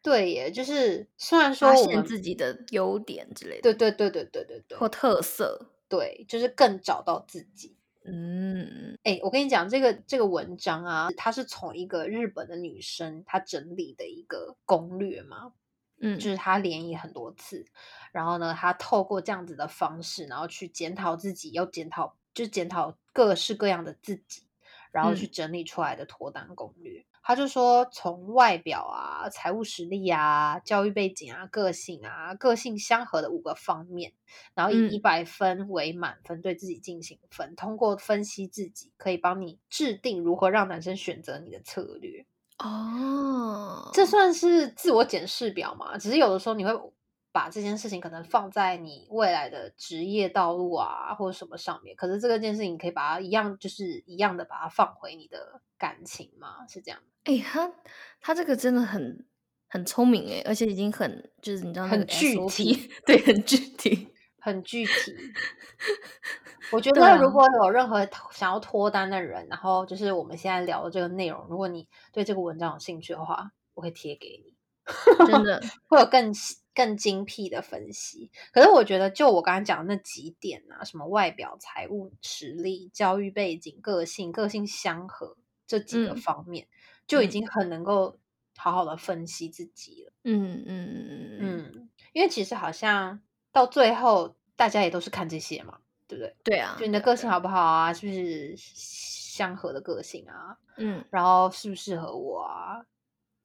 [0.00, 5.70] 对耶，就是虽然说发现我们自己的优点之类的，对对对对对对对或特色。
[5.86, 7.76] 对，就是更找到自己。
[8.06, 15.52] 嗯哎，我跟你讲，这个这个文章啊，它是从一个日本的女生她整理的一个攻略嘛，
[16.00, 17.64] 嗯，就是他联谊很多次，
[18.12, 24.42] 然后呢，他透过这样子的方式，然后去检讨自己，又检讨，就检讨各式各样的自己，
[24.90, 27.04] 然后去嗯整理出来的脱单攻略。
[27.26, 34.12] 他就说，从外表啊、财务实力啊、教育背景啊、个性啊、个性相合的五个方面，
[34.54, 37.56] 然后以嗯一百分为满分，对自己进行分。
[37.56, 42.26] 通过分析自己，可以帮你制定如何让男生选择你的策略。
[42.58, 45.98] 哦，这算是自我检视表嘛？
[45.98, 46.72] 只是有的时候你会
[47.32, 51.96] 把这件事情可能放在你未来的职业道路啊，或者什么上面。
[51.96, 56.64] 可是这个件事情，你可以把它一样，就是一样的把它放回你的感情嘛？
[56.68, 57.00] 是这样。
[57.24, 57.72] 哎、他
[58.20, 59.26] 他这个真的很
[59.66, 64.13] 很聪明哎，而且已经很就是你知道那很个具体，对，很具体。
[64.44, 64.92] 很具体。
[66.70, 74.54] 我觉得如果有任何想要脱单的人，然后就是我们现在聊的这个内容，如果你对这个文章有兴趣的话，我会贴给你。
[75.26, 76.30] 真的，会有更
[76.74, 78.30] 更精辟的分析。
[78.52, 86.68] 可是我觉得，就我刚才讲的那几点啊，什么外表、财务实力、教育背景、个性、个性相合这几个嗯方面，
[87.06, 88.18] 就已嗯经很能够
[88.56, 90.12] 好好的分析自己了。
[90.24, 93.22] 嗯嗯嗯，嗯，因为其实好像
[93.54, 96.34] 到最后，大家也都是看这些嘛，对不对？
[96.44, 100.58] 对啊，就你的个性好不好啊，是不是相合的个性啊？
[100.76, 102.84] 嗯然后适不适合我啊？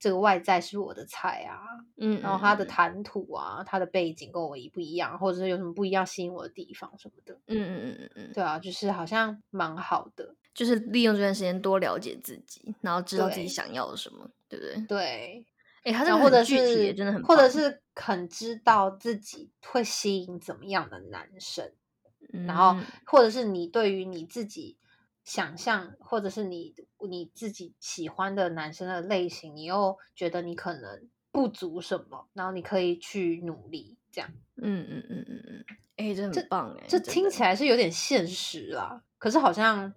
[0.00, 1.60] 这个外在是我的菜啊，
[1.98, 14.86] 嗯，然后他的嗯谈吐啊，他的背景跟我一不一样，或者是有什么不一样吸引我的地方什么的，嗯嗯嗯嗯嗯，对啊，就是好像蛮好的，就是利用这段时间多了解自己，然后知道自己想要什么，对不对？
[14.88, 15.44] 对，
[15.82, 21.72] 哎，他这个很具体耶，是真的很或者是很知道自己会吸引怎么样的男生，
[22.46, 22.84] 然后嗯。
[23.06, 24.76] 或者是你对于你自己
[25.24, 26.74] 想象，或者是你
[27.08, 34.30] 你自己喜欢的男生的类型，你又觉得你可能不足什么，然后你可以去努力，这样。
[34.56, 35.64] 嗯嗯嗯嗯嗯，
[35.96, 39.92] 哎，这这很棒哎，这听起来是有点现实啦，可是好像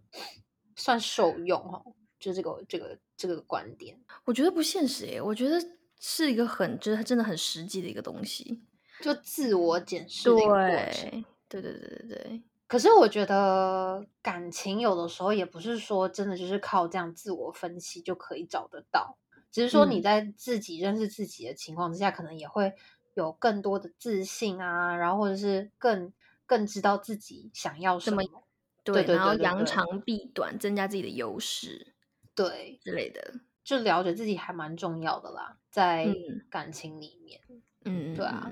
[0.75, 5.57] 算受用哦，就这个这个这个观点，我觉得不现实耶，我觉得
[5.97, 8.61] 是一个很就是真的很实际的一个东西。
[9.01, 10.57] 就自我检视的一个过
[10.91, 11.23] 程。
[11.47, 19.17] 对，对对对对对，可是我觉得感情有的时候也不是说真的就是靠这样自我分析就可以找得到，
[19.49, 20.01] 只是说你嗯。
[20.01, 22.73] 在自己认识自己的情况之下，可能也会
[23.13, 26.11] 有更多的自信啊，然后或者是更
[26.45, 28.43] 更知道自己想要什么么，
[28.83, 31.92] 对对然后扬长避短，增加自己的优势
[32.35, 33.33] 对，之类的。
[33.63, 37.39] 就了解自己还蛮重要的啦，在嗯感情里面。
[37.85, 38.51] 嗯，对啊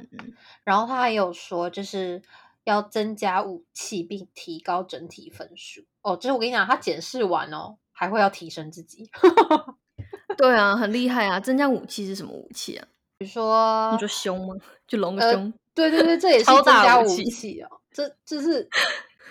[0.64, 2.22] 然后他还有说，就是
[2.64, 6.16] 要增加武器并提高整体分数哦。
[6.16, 9.10] 就是我跟你讲，他检视完哦，还会要提升自己。
[9.22, 9.76] 嗯
[10.38, 11.40] 对啊，很厉害啊！
[11.40, 12.88] 增加武器是什么武器啊？
[13.18, 14.56] 比如说你说胸吗？
[14.88, 15.54] 就隆个呃胸？
[15.76, 17.82] 对对对，这也是增加武器哦。
[17.92, 18.68] 这这是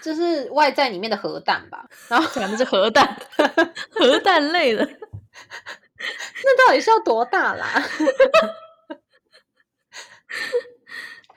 [0.00, 1.88] 这是外在里面的核弹吧？
[2.08, 3.16] 然后讲的是核弹，
[3.90, 4.84] 核弹类的。
[6.42, 7.66] 那到底是要多大啦？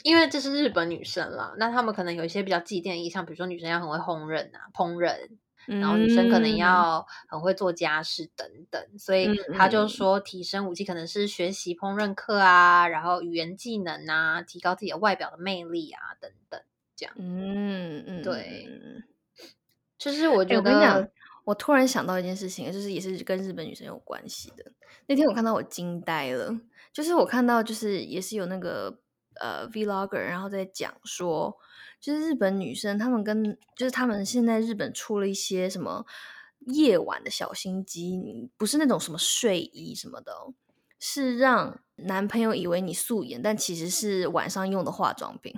[0.04, 5.16] 因为这是日本女生啦，那她们可能有一些比较祭奠的意向，比如说女生要很会烹饪啊，烹饪，
[5.66, 16.62] 然后女生可能嗯要很会做家事等等，所以嗯他就嗯说提升武器可能是学习烹饪课啊，然后语言技能啊，提高自己的外表的魅力啊等等，
[17.18, 18.68] 嗯嗯，对
[19.98, 21.12] 就是我跟你讲得，
[21.46, 24.72] 我突然想到一件事情，就是也是跟日本女生有关系的。
[25.08, 26.60] 那天我看到我惊呆了，
[26.92, 29.00] 就是我看到就是也是有那个
[29.42, 31.58] 呃 vlogger，然后在讲说，
[32.00, 36.06] 就是日本女生她们跟就是她们现在日本出了一些什么
[36.60, 40.54] 夜晚的小心机，不是那种什么睡衣什么的哦、
[41.00, 45.54] 是让男朋友以为你素颜，但其实是晚上用的化妆品。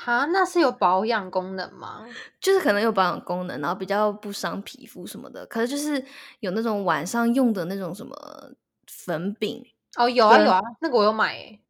[0.00, 2.06] 哈，那是有保养功能吗？
[2.40, 5.44] 就是可能有保养功能，然后比较不伤皮肤什么的。
[5.46, 6.04] 可是就是
[6.38, 8.16] 有那种晚上用的那种什么
[8.86, 11.60] 粉饼，哦，有啊有啊，那个我有买诶、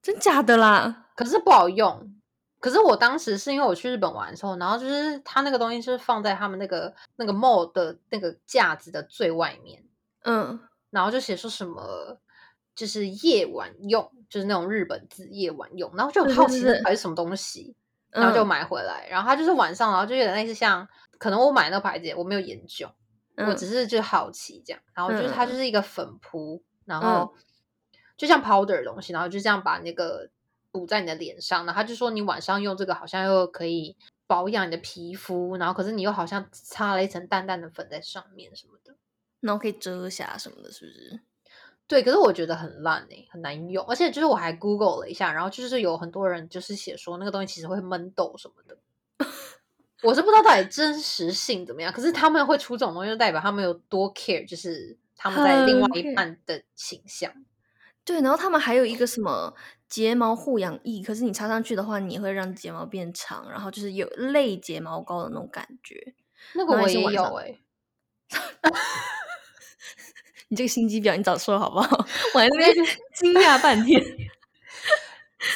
[0.00, 1.08] 真假的啦？
[1.14, 2.10] 可是不好用。
[2.58, 9.84] 可是我当时是因为我去日本玩的时候，然后就是它那个东西是放在他们那个那个 mall 的那个架子的最外面，
[10.22, 12.18] 嗯，然后就写说什么
[12.74, 17.76] 就是夜晚用，就是那种日本字夜晚用，然后就很好奇对对对对这到底是什么东西，
[18.10, 18.48] 然后就嗯。
[18.48, 22.90] 买回来，然后它就是晚上，然后就有点类似像，可能我买那个牌子我没有研究，
[23.36, 23.56] 我嗯。
[23.56, 27.32] 只是就好奇这样，然后就是它就是一个粉扑，然后
[28.16, 30.28] 就像 powder 的东西，然后就这样把那个
[30.72, 38.96] 补在你的脸上，然后他就说你晚上用这个好像又可以保养你的皮肤，然后可是你又好像擦了一层淡淡的粉在上面什么的，
[39.40, 41.20] 然后可以遮瑕什么的，是不是？
[41.86, 48.78] 对，可是我觉得很烂诶、很难用，而且就是我还 Google 了一下，然后就是有很多人就是写说那个东西其实会闷痘什么的，
[50.02, 57.30] 我是不知道到底真实性怎么样，可是他们会出这种东西，就代表他们有多 care，就是他们在另外一半的形象。
[58.04, 59.54] 对，然后他们还有一个什么
[59.88, 66.14] 睫毛护养液，可是你擦上去的话，你会让睫毛变长，然后就是有类睫毛膏的那种感觉。
[66.54, 67.58] 那个我也有也是晚上诶、
[70.48, 72.06] 你这个心机婊，你早说好不好？
[72.34, 74.02] 我还在那边 惊讶半天。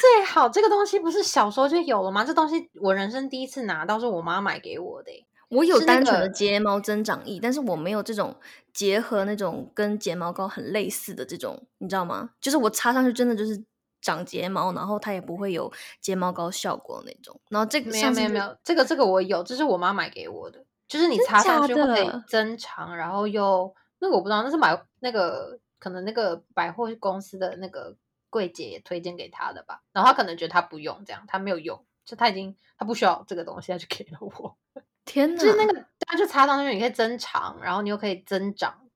[0.01, 2.23] 最好这个东西不是小时候就有了吗？
[2.23, 8.35] 这东西我人生第一次拿到是我妈买给我的欸、我有单纯的睫毛增长液，但是我没有这种
[8.71, 12.29] 结合那种跟睫毛膏很类似的这种，你知道吗？
[12.39, 13.63] 就是我擦上去真的就是
[13.99, 17.41] 长睫毛，然后它也不会有睫毛膏效果那种。
[17.49, 27.95] 然后这个没有没有没有，这个这个我有，这是我妈买给我的，就是你擦上去会增长，然后又那个我不知道，那是买那个可能那个百货公司的那个
[28.29, 34.57] 柜姐也推荐给他的吧，然后他可能觉得他不用这样，他没有用，就他已经他不需要这个东西，他就给了我，
[35.05, 38.87] 天哪，就是那个他就擦上去你可以增长，然后你又可以增长，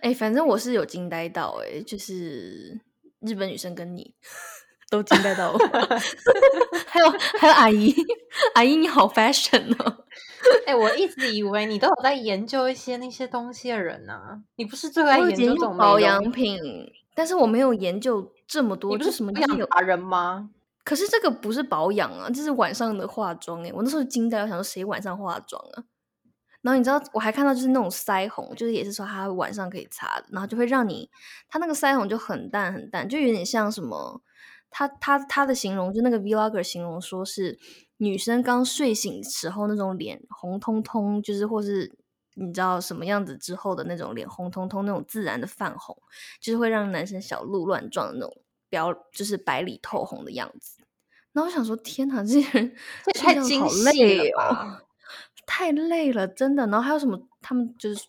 [0.00, 2.80] 哎、反正我是有惊呆到哎、就是
[3.20, 4.14] 日本女生跟你
[4.92, 5.58] 都惊呆到我，
[6.86, 7.94] 还有还有阿姨，
[8.54, 10.04] 阿姨你好 fashion 哦。
[10.66, 16.58] 哎、我一直以为你都有在研究一些那些东西的人呢、你不是最爱研究保养品，
[17.14, 20.50] 但是我没有研究这么多，你是什么养达人吗？
[20.84, 25.84] 可是这个不是保养啊，这是晚上的化妆哎、我那时候惊呆了，我想说谁晚上化妆啊？
[26.60, 31.08] 然后你知道我还看到就是那种腮红，就是也是说它晚上可以擦的，然后就会让你
[31.48, 34.20] 它那个腮红就很淡很淡，就有点像什么，
[34.72, 37.56] 它它它的形容就那个 vlogger 形容说是
[37.98, 41.94] 女生刚睡醒时候那种脸红彤彤，就是或是
[42.34, 45.96] 你知道什么样子之后的那种脸红彤彤那种自然的泛红，
[46.40, 48.36] 就是会让男生小鹿乱撞的那种
[48.68, 50.78] 表，就是白里透红的样子。
[51.32, 54.82] 然后我想说，天哪，这些人这太精细了吧！
[55.46, 56.66] 太累了，真的。
[56.66, 58.06] 然后还有什么，他们就是嘴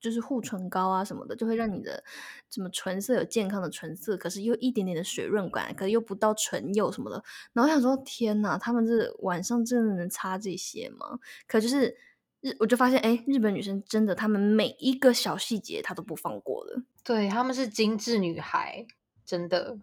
[0.00, 2.02] 就是护唇膏啊什么的，就会让你的
[2.50, 7.22] 什么唇色有健康的唇色，可是又一点点的水润感，可是又不到唇釉什么的。
[7.52, 11.18] 然后我想说，天呐，他们这晚上真的能擦这些吗？
[11.46, 11.96] 可就是
[12.40, 16.82] 日，我就发现，哎，日本女生真的，她们每一个小细节她都不放过的。
[17.04, 18.86] 对，她们是精致女孩，
[19.24, 19.78] 真的。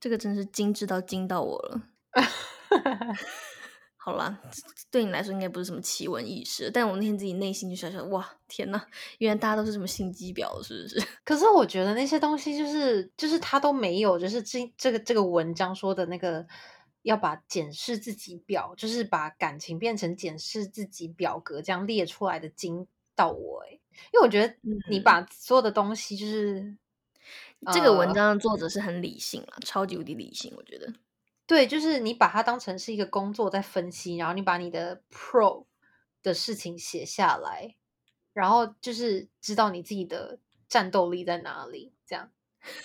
[0.00, 1.82] 这个真是精致到惊到我了。
[4.04, 4.38] 好啦，
[4.90, 8.78] 对你来说应该不是什么奇闻异事，但我那天自己内心就想想，哇，天呐，
[9.16, 11.08] 原来大家都是什么心机婊，是不是？
[11.24, 16.46] 可是我觉得那些东西就是就是他都没有，就是这这个这个文章说的那个
[17.00, 22.86] 要把检视自己表，就是把感情变成检视自己表格这样列出来的惊
[23.16, 23.80] 到我诶、
[24.12, 24.54] 因为我觉得
[24.90, 26.76] 你嗯把所有的东西就是
[27.72, 30.92] 这个文呃章的作者是很理性了，超级无敌理性，我觉得。
[31.46, 35.66] 对，就是你把它当成是一个工作在分析，然后你把你的 pro
[36.22, 37.74] 的事情写下来，
[38.32, 42.30] 然后就是知道你自己的战斗力在哪里，这样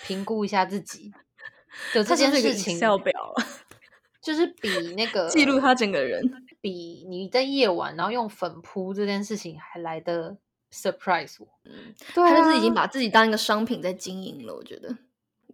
[0.02, 1.12] 评估一下自己
[1.94, 3.34] 的这件事情，Excel 表，
[4.20, 6.22] 就是比那个记录他整个人。
[6.62, 10.36] 比你在夜晚然后用粉扑这件事情还来的
[10.70, 11.48] surprise 我。
[11.64, 14.94] 嗯，对他就是已经啊把自己当一个商品在经营了，我觉得。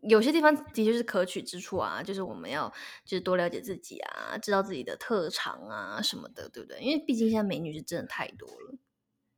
[0.09, 2.73] 有些地方的确是可取之处啊，就是我们要
[3.05, 6.79] 就是多了解自己啊，知道自己的特长啊什么的，对不对？
[6.81, 8.75] 因为毕竟现在美女是真的太多了。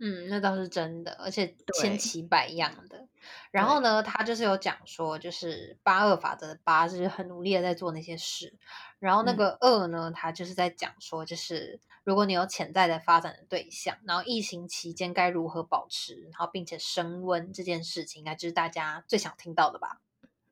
[0.00, 3.08] 嗯，那倒是真的，而且千奇百样的。
[3.50, 8.54] 然后呢，他就是有讲说，就是八二法则的八就是很努力的在做那些事，
[9.00, 20.00] 然后那嗯个二呢，他就是在讲说，就是如果你有潜在的发展的对象，然后疫情期间该如何保持，然后并且升温这件事情，应该就是大家最想听到的吧。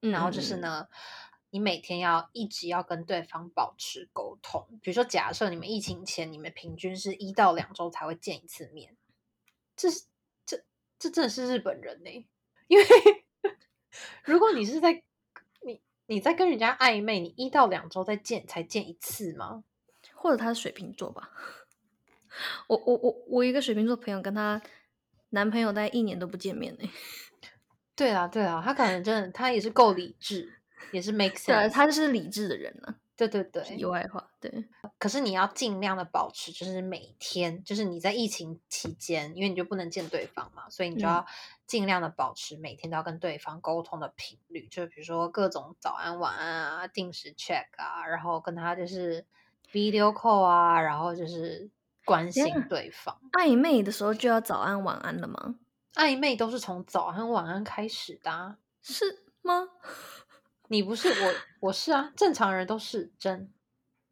[0.03, 0.89] 嗯然后就是呢，
[1.51, 4.67] 你每天要一直要跟对方保持沟通。
[4.83, 8.97] 比如说，假设你们疫情前你们平均是一到两周才会见一次面，
[9.77, 10.05] 这是
[10.45, 10.65] 这
[10.99, 12.27] 这真的是日本人呢、
[12.69, 12.85] 因为
[14.25, 15.03] 如果你是在
[15.63, 19.65] 你你在跟人家暧昧，你一到两周再见才见一次吗？
[20.15, 21.31] 或者他是水瓶座吧。
[22.69, 24.61] 我我我我一个水瓶座朋友跟她
[25.31, 26.91] 男朋友大概一年都不见面呢、
[27.97, 30.53] 对啊，对啊，他可能真的他也是够理智，
[30.93, 31.69] 也是 make 对。
[31.71, 34.53] 他就是理智的人呢、对对对，题外话，对，
[34.99, 41.27] 可是你要尽量的保持，就是每天，就是你在疫情期间，因为你就不能见对方嘛，所以你就嗯要
[41.67, 49.25] 尽量的保持每天都要跟对方沟通的频率，就是比如说各种早安、晚安啊，定时 check 啊，然后跟他就是
[49.73, 51.71] video call 啊，然后就是
[52.05, 53.19] 关心对方。
[53.33, 55.55] 暧昧的时候就要早安晚安了吗？
[55.97, 59.69] 暧昧都是从早安、晚安开始的、啊，是吗？
[60.69, 63.53] 你不是我，我是啊，正常人都是真。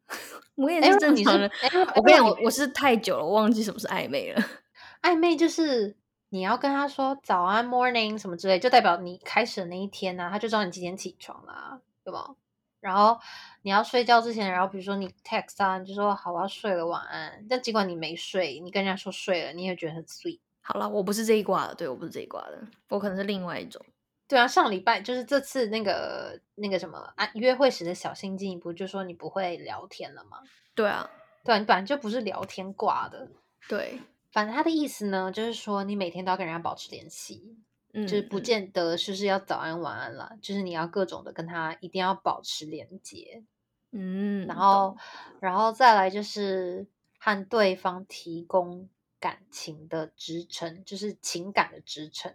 [0.55, 1.49] 我也哎，是正常人。
[1.61, 4.41] 哎，我跟你讲，我我是太久了，我忘记什么是暧昧了。
[5.03, 5.95] 暧昧就是
[6.29, 12.35] 你要跟他说早安 morning 什么之类，就代表你开始的那一天呢、啊他就知道你几点起床啦、对吧？
[12.79, 13.19] 然后
[13.63, 17.45] 你要睡觉之前，然后比如说你 text 啊，你就说好我要睡了，晚安。
[17.49, 20.39] 但尽管你没睡，你跟人家说睡了，你也觉得很 sweet。
[20.67, 22.59] 好了，我不是这一卦的，对我不是这一卦的，
[22.89, 23.79] 我可能是另外一种。
[24.27, 30.39] 对啊，上礼拜就是这次那个那个什么啊，约会时的小心机，你不就说你不会聊天了吗？
[30.73, 31.07] 对啊，
[31.43, 33.29] 对啊，你本来就不是聊天挂的。
[33.69, 33.99] 对，
[34.31, 37.55] 反正他的意思呢，就是说你每天都要跟人家保持联系，
[37.93, 43.43] 嗯，就是不嗯见得就是要早安晚安啦，就是你要各种的跟他一定要保持连接，
[43.91, 44.97] 嗯，然后
[45.39, 46.87] 然后再来就是
[47.19, 48.89] 和对方提供
[49.25, 52.31] 感情的支撑，就是情感的支撑，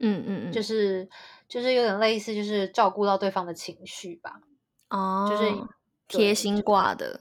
[0.00, 1.08] 嗯嗯嗯，就是
[1.46, 4.40] 就是有点类似，就是照顾到对方的情绪吧。
[4.88, 5.54] 哦，就是
[6.08, 7.20] 贴心挂的，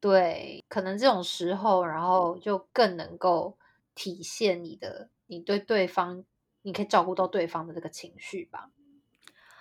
[0.00, 3.58] 对，可能这种时候，然后就更能够
[3.94, 6.24] 体现你的你对对方，
[6.62, 8.70] 你可以照顾到对方的这个情绪吧。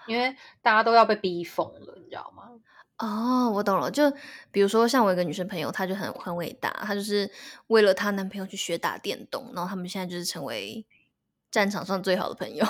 [0.07, 2.51] 因为大家都要被逼疯了，你知道吗？
[3.03, 3.91] 哦，我懂了。
[3.91, 4.09] 就
[4.49, 7.29] 比如说，像我有一个女生朋友，她就很很伟大，她就是
[7.67, 10.85] 为了她男朋友去学打电动，然后他们现在就是成为
[11.51, 12.65] 战场上最好的朋友。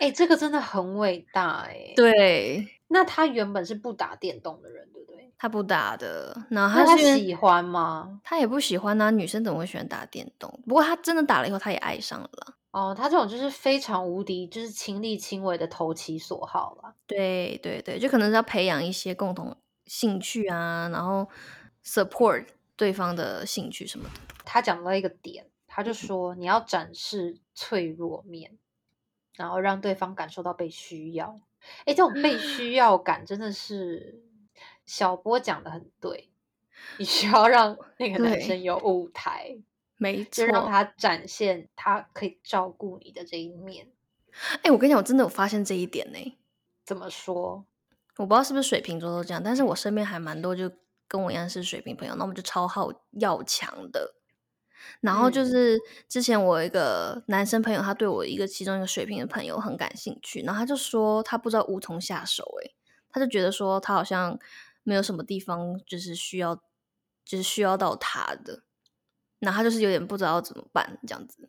[0.00, 5.32] 哎、这个真的很伟大 哎、，对，那他原本是不打电动的人，对不对？
[5.38, 8.20] 她不打的，然后她是喜欢吗？
[8.24, 10.60] 她也不喜欢啊，女生怎么会喜欢打电动？
[10.66, 12.54] 不过她真的打了以后，她也爱上了啦。
[12.70, 16.94] 哦，他这种就是非常无敌，就是亲力亲为的投其所好了。
[17.06, 19.56] 对对对，就可能是要培养一些共同
[19.86, 21.28] 兴趣啊，然后
[21.84, 22.46] support
[22.76, 24.10] 对方的兴趣什么的。
[24.44, 28.58] 他讲到一个点，他就说你要展示脆弱面，
[29.34, 31.40] 然后让对方感受到被需要。
[31.86, 34.22] 哎，这种被需要感真的是
[34.86, 36.30] 小波讲的很对，
[36.98, 39.58] 你需要让那个男生有舞台，
[39.98, 43.88] 没错，就让他展现他可以照顾你的这一面。
[44.62, 46.38] 哎、我跟你讲，我真的有发现这一点呢、
[46.86, 47.66] 怎么说？
[48.16, 50.70] 我不知道是不是水瓶座都这样，但是我身边还蛮多就
[51.06, 54.14] 跟我一样是水瓶朋友，那我们就超好要强的。
[55.00, 62.74] 然后就嗯是之前我一个男生朋友，他对我一个其中一个水瓶的朋友很感兴趣，然后他就说他不知道无从下手、欸，
[63.10, 64.38] 他就觉得说他好像
[64.84, 66.56] 没有什么地方就是需要，
[67.24, 68.62] 就是需要到他的，
[69.40, 71.48] 然后他就是有点不知道怎么办这样子。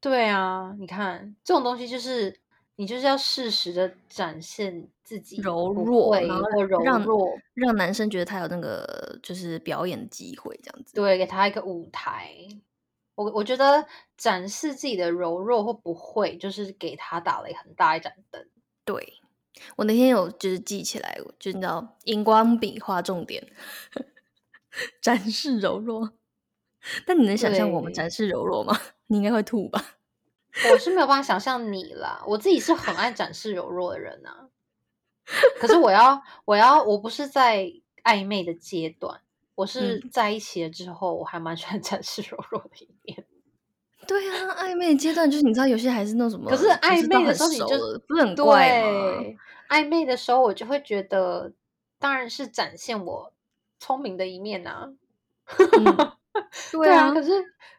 [0.00, 2.40] 对啊，你看这种东西就是
[2.76, 10.94] 你就是要适时的展现自己柔弱，会然后柔让弱，让男生觉得他有那个就是表演的机会，这样子。
[10.94, 12.34] 对，给他一个舞台。
[13.14, 18.44] 我我觉得展示自己的柔弱或不会，就是给他打了很大一盏灯。
[18.86, 19.20] 对，
[19.76, 23.46] 我那天有就是记起来，就你知道荧光笔画重点，
[25.00, 26.10] 展示柔弱。
[27.06, 28.76] 但你能想象我们展示柔弱吗？
[29.08, 29.82] 你应该会吐吧？
[30.72, 34.48] 我是没有办法想象你啦，我自己是很爱展示柔弱的人啊。
[35.58, 37.72] 可是我要，我要，我不是在
[38.04, 39.20] 暧昧的阶段，
[39.54, 43.24] 我是嗯在一起了之后，我还蛮喜欢展示柔弱的一面。
[44.06, 48.88] 对啊，暧昧阶段就是你知道有些还是那种什么，可是暧昧的时候你就熟了不是很怪吗？
[49.22, 49.36] 对，
[49.70, 51.52] 暧昧的时候我就会觉得，
[52.00, 53.32] 当然是展现我
[53.78, 54.92] 聪明的一面啊。
[55.78, 56.12] 嗯
[56.72, 57.30] 对啊，可是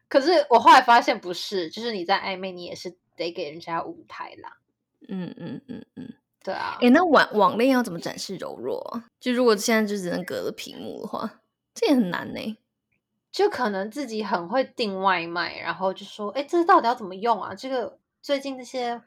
[0.07, 4.57] 可是我后来发现不是，就是你在暧昧，你也是得给人家舞台啦。
[5.07, 6.13] 嗯嗯嗯嗯。
[6.43, 9.05] 对啊，诶，那网网恋要怎么展示柔弱啊？
[9.17, 11.39] 就如果现在就只能隔着屏幕的话，
[11.73, 12.57] 这也很难呢、
[13.31, 17.55] 就可能自己很会订外卖，然后就说，哎，这到底要怎么用啊？
[17.55, 19.01] 这个最近那些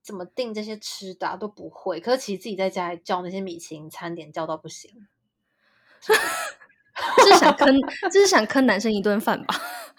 [0.00, 5.08] 怎么订这些吃的、啊、都不会，可是其实自己在家里叫那些米其林餐点叫到不行。
[7.16, 7.80] 这是想坑，
[8.10, 9.54] 这是想坑男生一顿饭吧？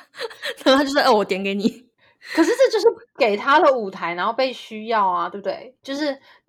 [0.65, 1.87] 然后他就说：“哦，我点给你。
[2.35, 2.85] 可是这就是
[3.17, 5.75] 给他的舞台，然后被需要啊，对不对？
[5.81, 6.07] 就是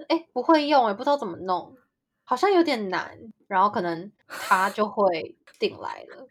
[0.08, 1.76] 哎，不会用哎，不知道怎么弄，
[2.24, 6.26] 好像有点难，然后可能他就会顶来了，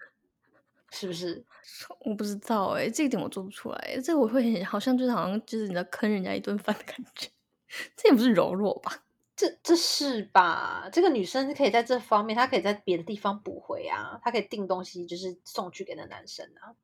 [0.92, 1.44] 是不是？”
[2.06, 3.98] 我不知道哎、这一点我做不出来。
[4.04, 7.30] 这个我会很好像就是好像就是你在坑人家一顿饭的感觉，
[7.96, 8.92] 这也不是柔弱吧？
[9.40, 10.90] 这这是吧？
[10.92, 16.76] 这个女生可以在这方面，她可以在别的地方补回啊，她可以订东西，就是送去给那男生啊。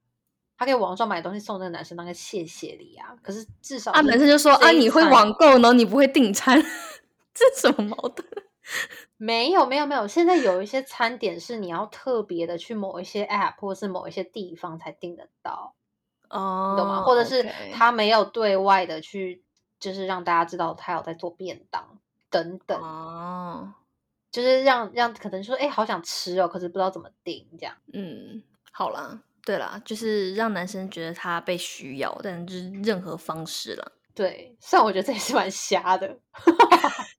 [0.58, 3.14] 她可以网上买东西送那个男生当个谢谢礼啊。
[3.22, 6.64] 可是至少啊，男生就说啊，你会网购，然后你不会订餐，
[7.36, 8.26] 这什么矛盾？
[9.18, 15.76] 没有没有没有，现在有一些餐点是你要特别的去某一些 app 或是某一些地方才订得到，
[16.30, 17.02] 哦，懂吗？
[17.04, 17.44] 或者是
[17.74, 19.44] 他没有对外的去，
[19.78, 21.95] 就是让大家知道他有在做便当。
[22.36, 23.74] 等等哦，
[24.30, 27.74] 就是让让可能说，哎，好想吃哦，可是不知道怎么订，这样。
[27.94, 33.88] 嗯，好啦，对啦，就是让男生觉得他被需要，但就是任何方式啦。
[34.14, 36.18] 对，虽然我觉得这也是蛮瞎的，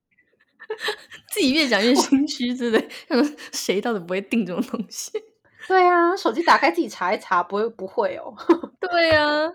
[1.32, 2.88] 自己越讲越心虚，对不对？
[3.52, 5.12] 谁到底不会订这种东西？
[5.66, 8.34] 对啊，手机打开自己查一查，不会不会哦。
[8.78, 9.50] 对啊，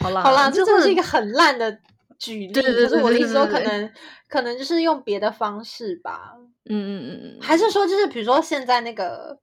[0.00, 1.78] 好啦好啦，这真的是一个很烂的。
[2.24, 3.92] 举例，就是我的意思说，可能
[4.28, 6.34] 可能就是用别的方式吧。
[6.64, 9.38] 嗯嗯嗯嗯，还是说，就是比如说现在那个，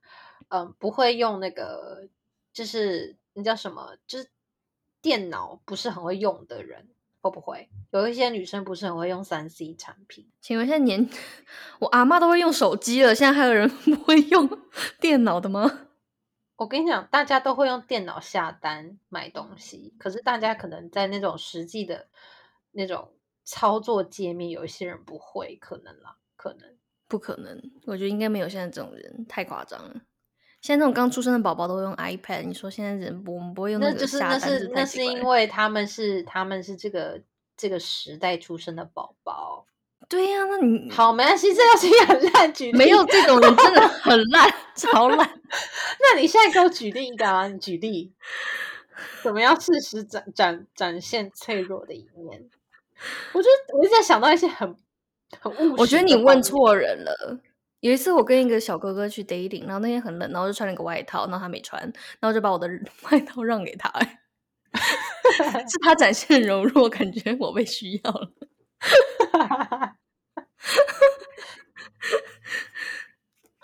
[0.49, 2.07] 嗯，不会用那个，
[2.51, 4.27] 就是那叫什么，就是
[5.01, 6.87] 电脑不是很会用的人，
[7.21, 10.27] 会不会有一些女生不是很会用三 C 产品？
[10.41, 11.07] 请问现在年
[11.79, 14.49] 我阿妈都会用手机了，现在还有人 不会用
[14.99, 15.87] 电脑的吗？
[16.57, 22.07] 我跟你讲，大家都会用电脑下单买东西，可是大家可能在那种实际的。
[22.71, 23.13] 那种
[23.43, 26.75] 操作界面，有一些人不会，可能啦，可能
[27.07, 27.61] 不可能。
[27.85, 30.01] 我觉得应该没有现在这种人，太夸张了。
[30.61, 37.21] 现在那种刚出生的宝宝都会用 iPad，你说现在人不，我们不会用那个下单，那是那是因为他们是他们是这个
[37.57, 39.65] 这个时代出生的宝宝。
[40.07, 45.17] 对呀，那你好没关系，这要是一个很烂举例，没有这种人真的很烂，超烂。
[45.99, 48.13] 那你现在给我举例一个啊，你举例，
[49.23, 52.49] 怎么样适时展展展现脆弱的一面？
[53.33, 54.75] 我觉得我一直在想到一些很
[55.39, 55.81] 很务实。
[55.81, 57.39] 我觉得你问错人了。
[57.79, 61.81] 有一次我跟一个小哥哥去 dating，然后那天很冷，然后就穿了个外套，然后他没穿，
[62.19, 62.67] 然后就把我的
[63.09, 63.91] 外套让给他，
[64.71, 68.31] 是他展现柔弱，感觉我被需要了。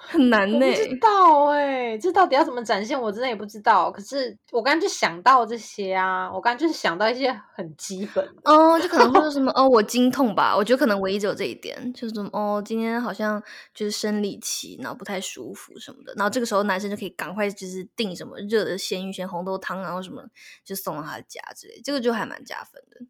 [0.10, 3.00] 很难呢，不知道哎，这到底要怎么展现？
[3.00, 3.92] 我真的也不知道。
[3.92, 10.56] 可是我刚刚就想到这些啊，我刚刚就是想到一些很基本，哦，就可能会说什么哦，我经痛吧。
[10.56, 13.42] 我觉得可能唯一只有这一点，就是什么哦，今天好像
[13.74, 16.14] 就是生理期，然后不太舒服什么的。
[16.16, 20.24] 然后这个时候男生就可以赶快就是订什么热的鲜芋仙红豆汤，然后什么
[20.64, 23.06] 就送到他的家之类，这个就还蛮加分的。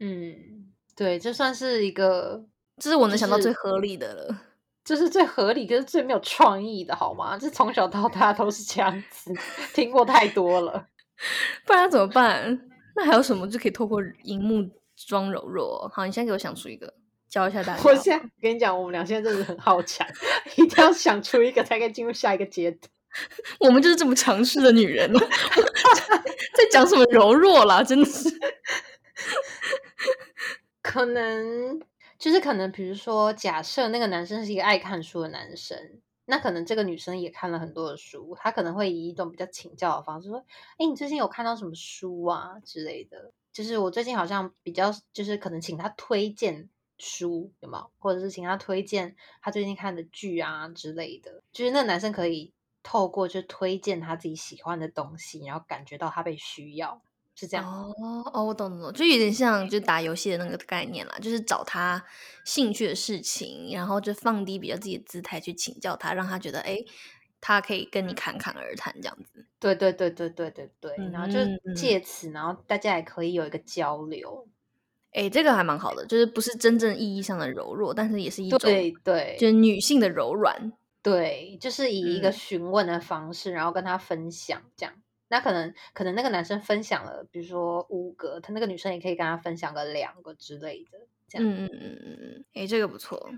[0.00, 2.44] 嗯，对，这算是一个，
[2.78, 4.40] 这是我能想到最合理的了。
[4.88, 7.36] 这是最合理，可是最没有创意的，好吗？
[7.36, 9.30] 这从小到大都是这样子，
[9.74, 10.86] 听过太多了，
[11.66, 12.58] 不然怎么办？
[12.96, 14.66] 那还有什么就可以透过荧幕
[14.96, 15.86] 装柔弱？
[15.94, 16.90] 好，你现在给我想出一个，
[17.28, 17.82] 教一下大家。
[17.84, 20.08] 我现在跟你讲，我们俩现在真的很好强，
[20.56, 22.90] 一定要想出一个才可以进入下一个阶段。
[23.60, 27.82] 我们就是这么强势的女人， 在讲什么柔弱啦？
[27.82, 28.30] 真的是，
[30.80, 31.78] 可能。
[32.18, 40.44] 就是可能，比如说，假设那个男生是一个爱看书的男生，那可能这个女生也看了很多的书，她可能会以一种比较请教的方式说
[40.78, 47.90] ：“哎，你最近有看到什么书啊之类的？”就是我最近好像比较，就是可能请他推荐书，有没有？
[47.98, 51.42] 或者是请他推荐他最近看的剧啊之类的。
[51.52, 52.52] 就是那男生可以
[52.82, 57.00] 透过就推荐他自己喜欢的东西，然后感觉到他被需要。
[57.38, 57.94] 是这样哦
[58.34, 62.04] 哦，我懂懂懂，就有点像就打游戏的那个概念啦，就是找他
[62.44, 66.78] 兴趣的事情，然后就放低比较自己的姿态去请教他，让他觉得哎，
[67.40, 69.46] 他可以跟你侃侃而谈这样子。
[69.60, 71.38] 对对对对对对对，然后就
[71.76, 74.48] 借此，然后大家也可以有一个交流。
[75.12, 80.72] 哎，这个还蛮好的，就是不是真正意义上的柔弱，但是也是一种对对，就是女性的柔软。
[81.00, 84.92] 对，就是以一个询问的方式，然后跟他分享这样。
[85.28, 90.98] 那可能可能那个男生分享了，比如说五个，他那个女生也可以跟他分享个两个之类的，
[91.28, 91.46] 这样。
[91.48, 93.30] 嗯嗯嗯嗯嗯，哎，这个不错。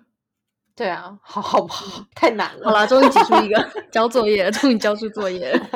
[0.76, 2.06] 对啊，好好不好？
[2.14, 2.64] 太难了。
[2.64, 5.68] 好了，终于挤出一个 交作业了，终于交出作业了。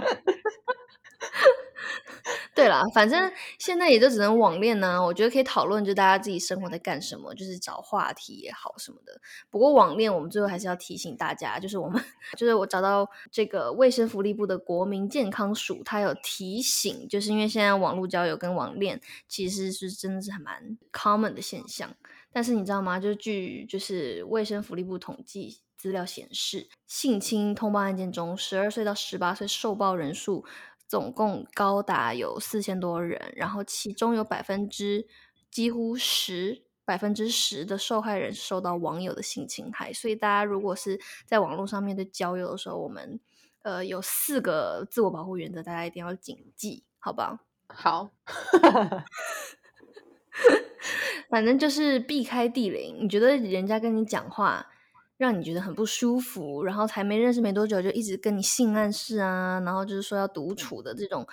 [2.55, 5.05] 对啦，反正现在也就只能网恋呢。
[5.05, 9.21] 我觉得可以讨论，就大家自己生活在干什么，就是找话题也好什么的。
[9.51, 12.01] 不过网恋，我们最后还是要提醒大家，就是我们
[12.39, 21.93] 就是我找到这个卫生福利部的国民健康署，它有提醒，就是因为现在网络交友跟网恋其实是真的是还蛮 common 的现象。
[22.33, 23.01] 但是你知道吗？
[23.01, 30.45] 就是据就是卫生福利部统计资料显示，性侵通报案件中，十二岁到十八岁受报人数。
[30.87, 35.07] 总共高达有四千多人，然后其中有百分之
[35.51, 39.93] 几乎十百分之十的受害人受到网友的性侵害。
[39.93, 43.19] 所以大家如果是在网络上面对交友的时候，我们
[43.63, 47.41] 呃有四个自我保护原则，大家一定要谨记，好吧？
[47.67, 48.11] 好，
[51.31, 52.93] 反正就是避开地雷。
[52.93, 54.71] 你觉得人家跟你讲话，
[55.17, 61.27] 让你觉得很不舒服，然后才没认识没多久就一直跟你性暗示啊，然后就是说要独处的这种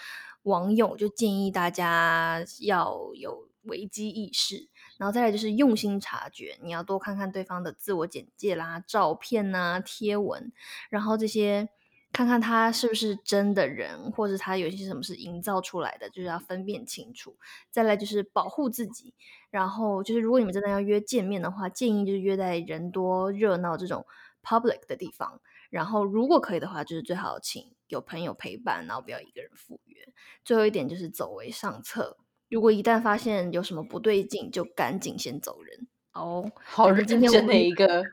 [0.44, 4.68] 网友，就建议大家要有危机意识，
[4.98, 10.52] 然后再来就是用心察觉，你要多看看对方的自我简介啦、照片呐、贴文，
[10.90, 11.70] 然后这些。
[12.14, 17.38] 看看他是不是真的人，或者他有些什么是营造出来的，就是要分辨清楚。
[17.70, 19.14] 再来就是保护自己，
[19.50, 24.06] 然后就是如果你们真的要约见面的话，建议就是约在人多热闹这种
[24.44, 25.40] public 的地方。
[25.70, 29.96] 然后如果可以的话，就是最好请有朋友陪伴，然后不要一个人赴约。
[30.44, 32.18] 最后一点就是走为上策，
[32.50, 35.88] 如果一旦发现有什么不对劲，就赶紧先走人。
[36.14, 38.04] 哦，好认真的一个，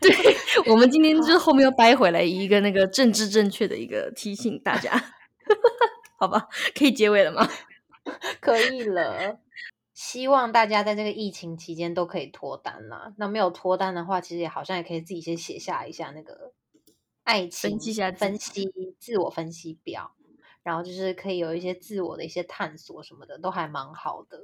[0.00, 0.10] 对
[0.70, 4.92] 我们今天就是后面又掰回来一个那个政治正确的一个提醒大家，
[6.18, 6.48] 好吧？
[6.74, 7.48] 可以结尾了吗？
[8.40, 9.38] 可以了。
[9.94, 13.12] 希望大家在这个疫情期间都可以脱单啦。
[13.16, 16.52] 那没有脱单的话，其实也好像也可以自己先写下一下那个
[17.24, 20.14] 爱情分析下分析自我分析表，
[20.62, 24.38] 然后就是可以有一些自我的一些探索什么的，都还蛮好的。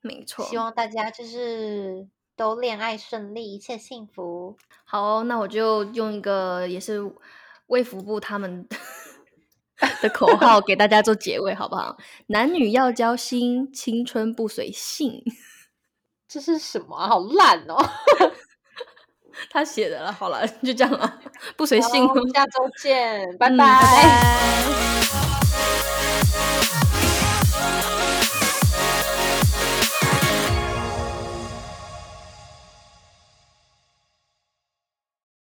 [0.00, 2.08] 没错，希望大家就是。
[2.38, 4.58] 都恋爱顺利，一切幸福。
[4.84, 7.00] 好，那我就用一个也是
[7.68, 8.68] 卫福部他们
[10.02, 11.96] 的口号给大家做结尾，好不好？
[12.26, 15.24] 男女要交心，青春不随性。
[16.28, 17.08] 这是什么？
[17.08, 17.82] 好烂哦！
[19.48, 20.12] 他写的了。
[20.12, 21.18] 好了，就这样了，
[21.56, 22.06] 不随性。
[22.34, 25.25] 下周见，拜拜。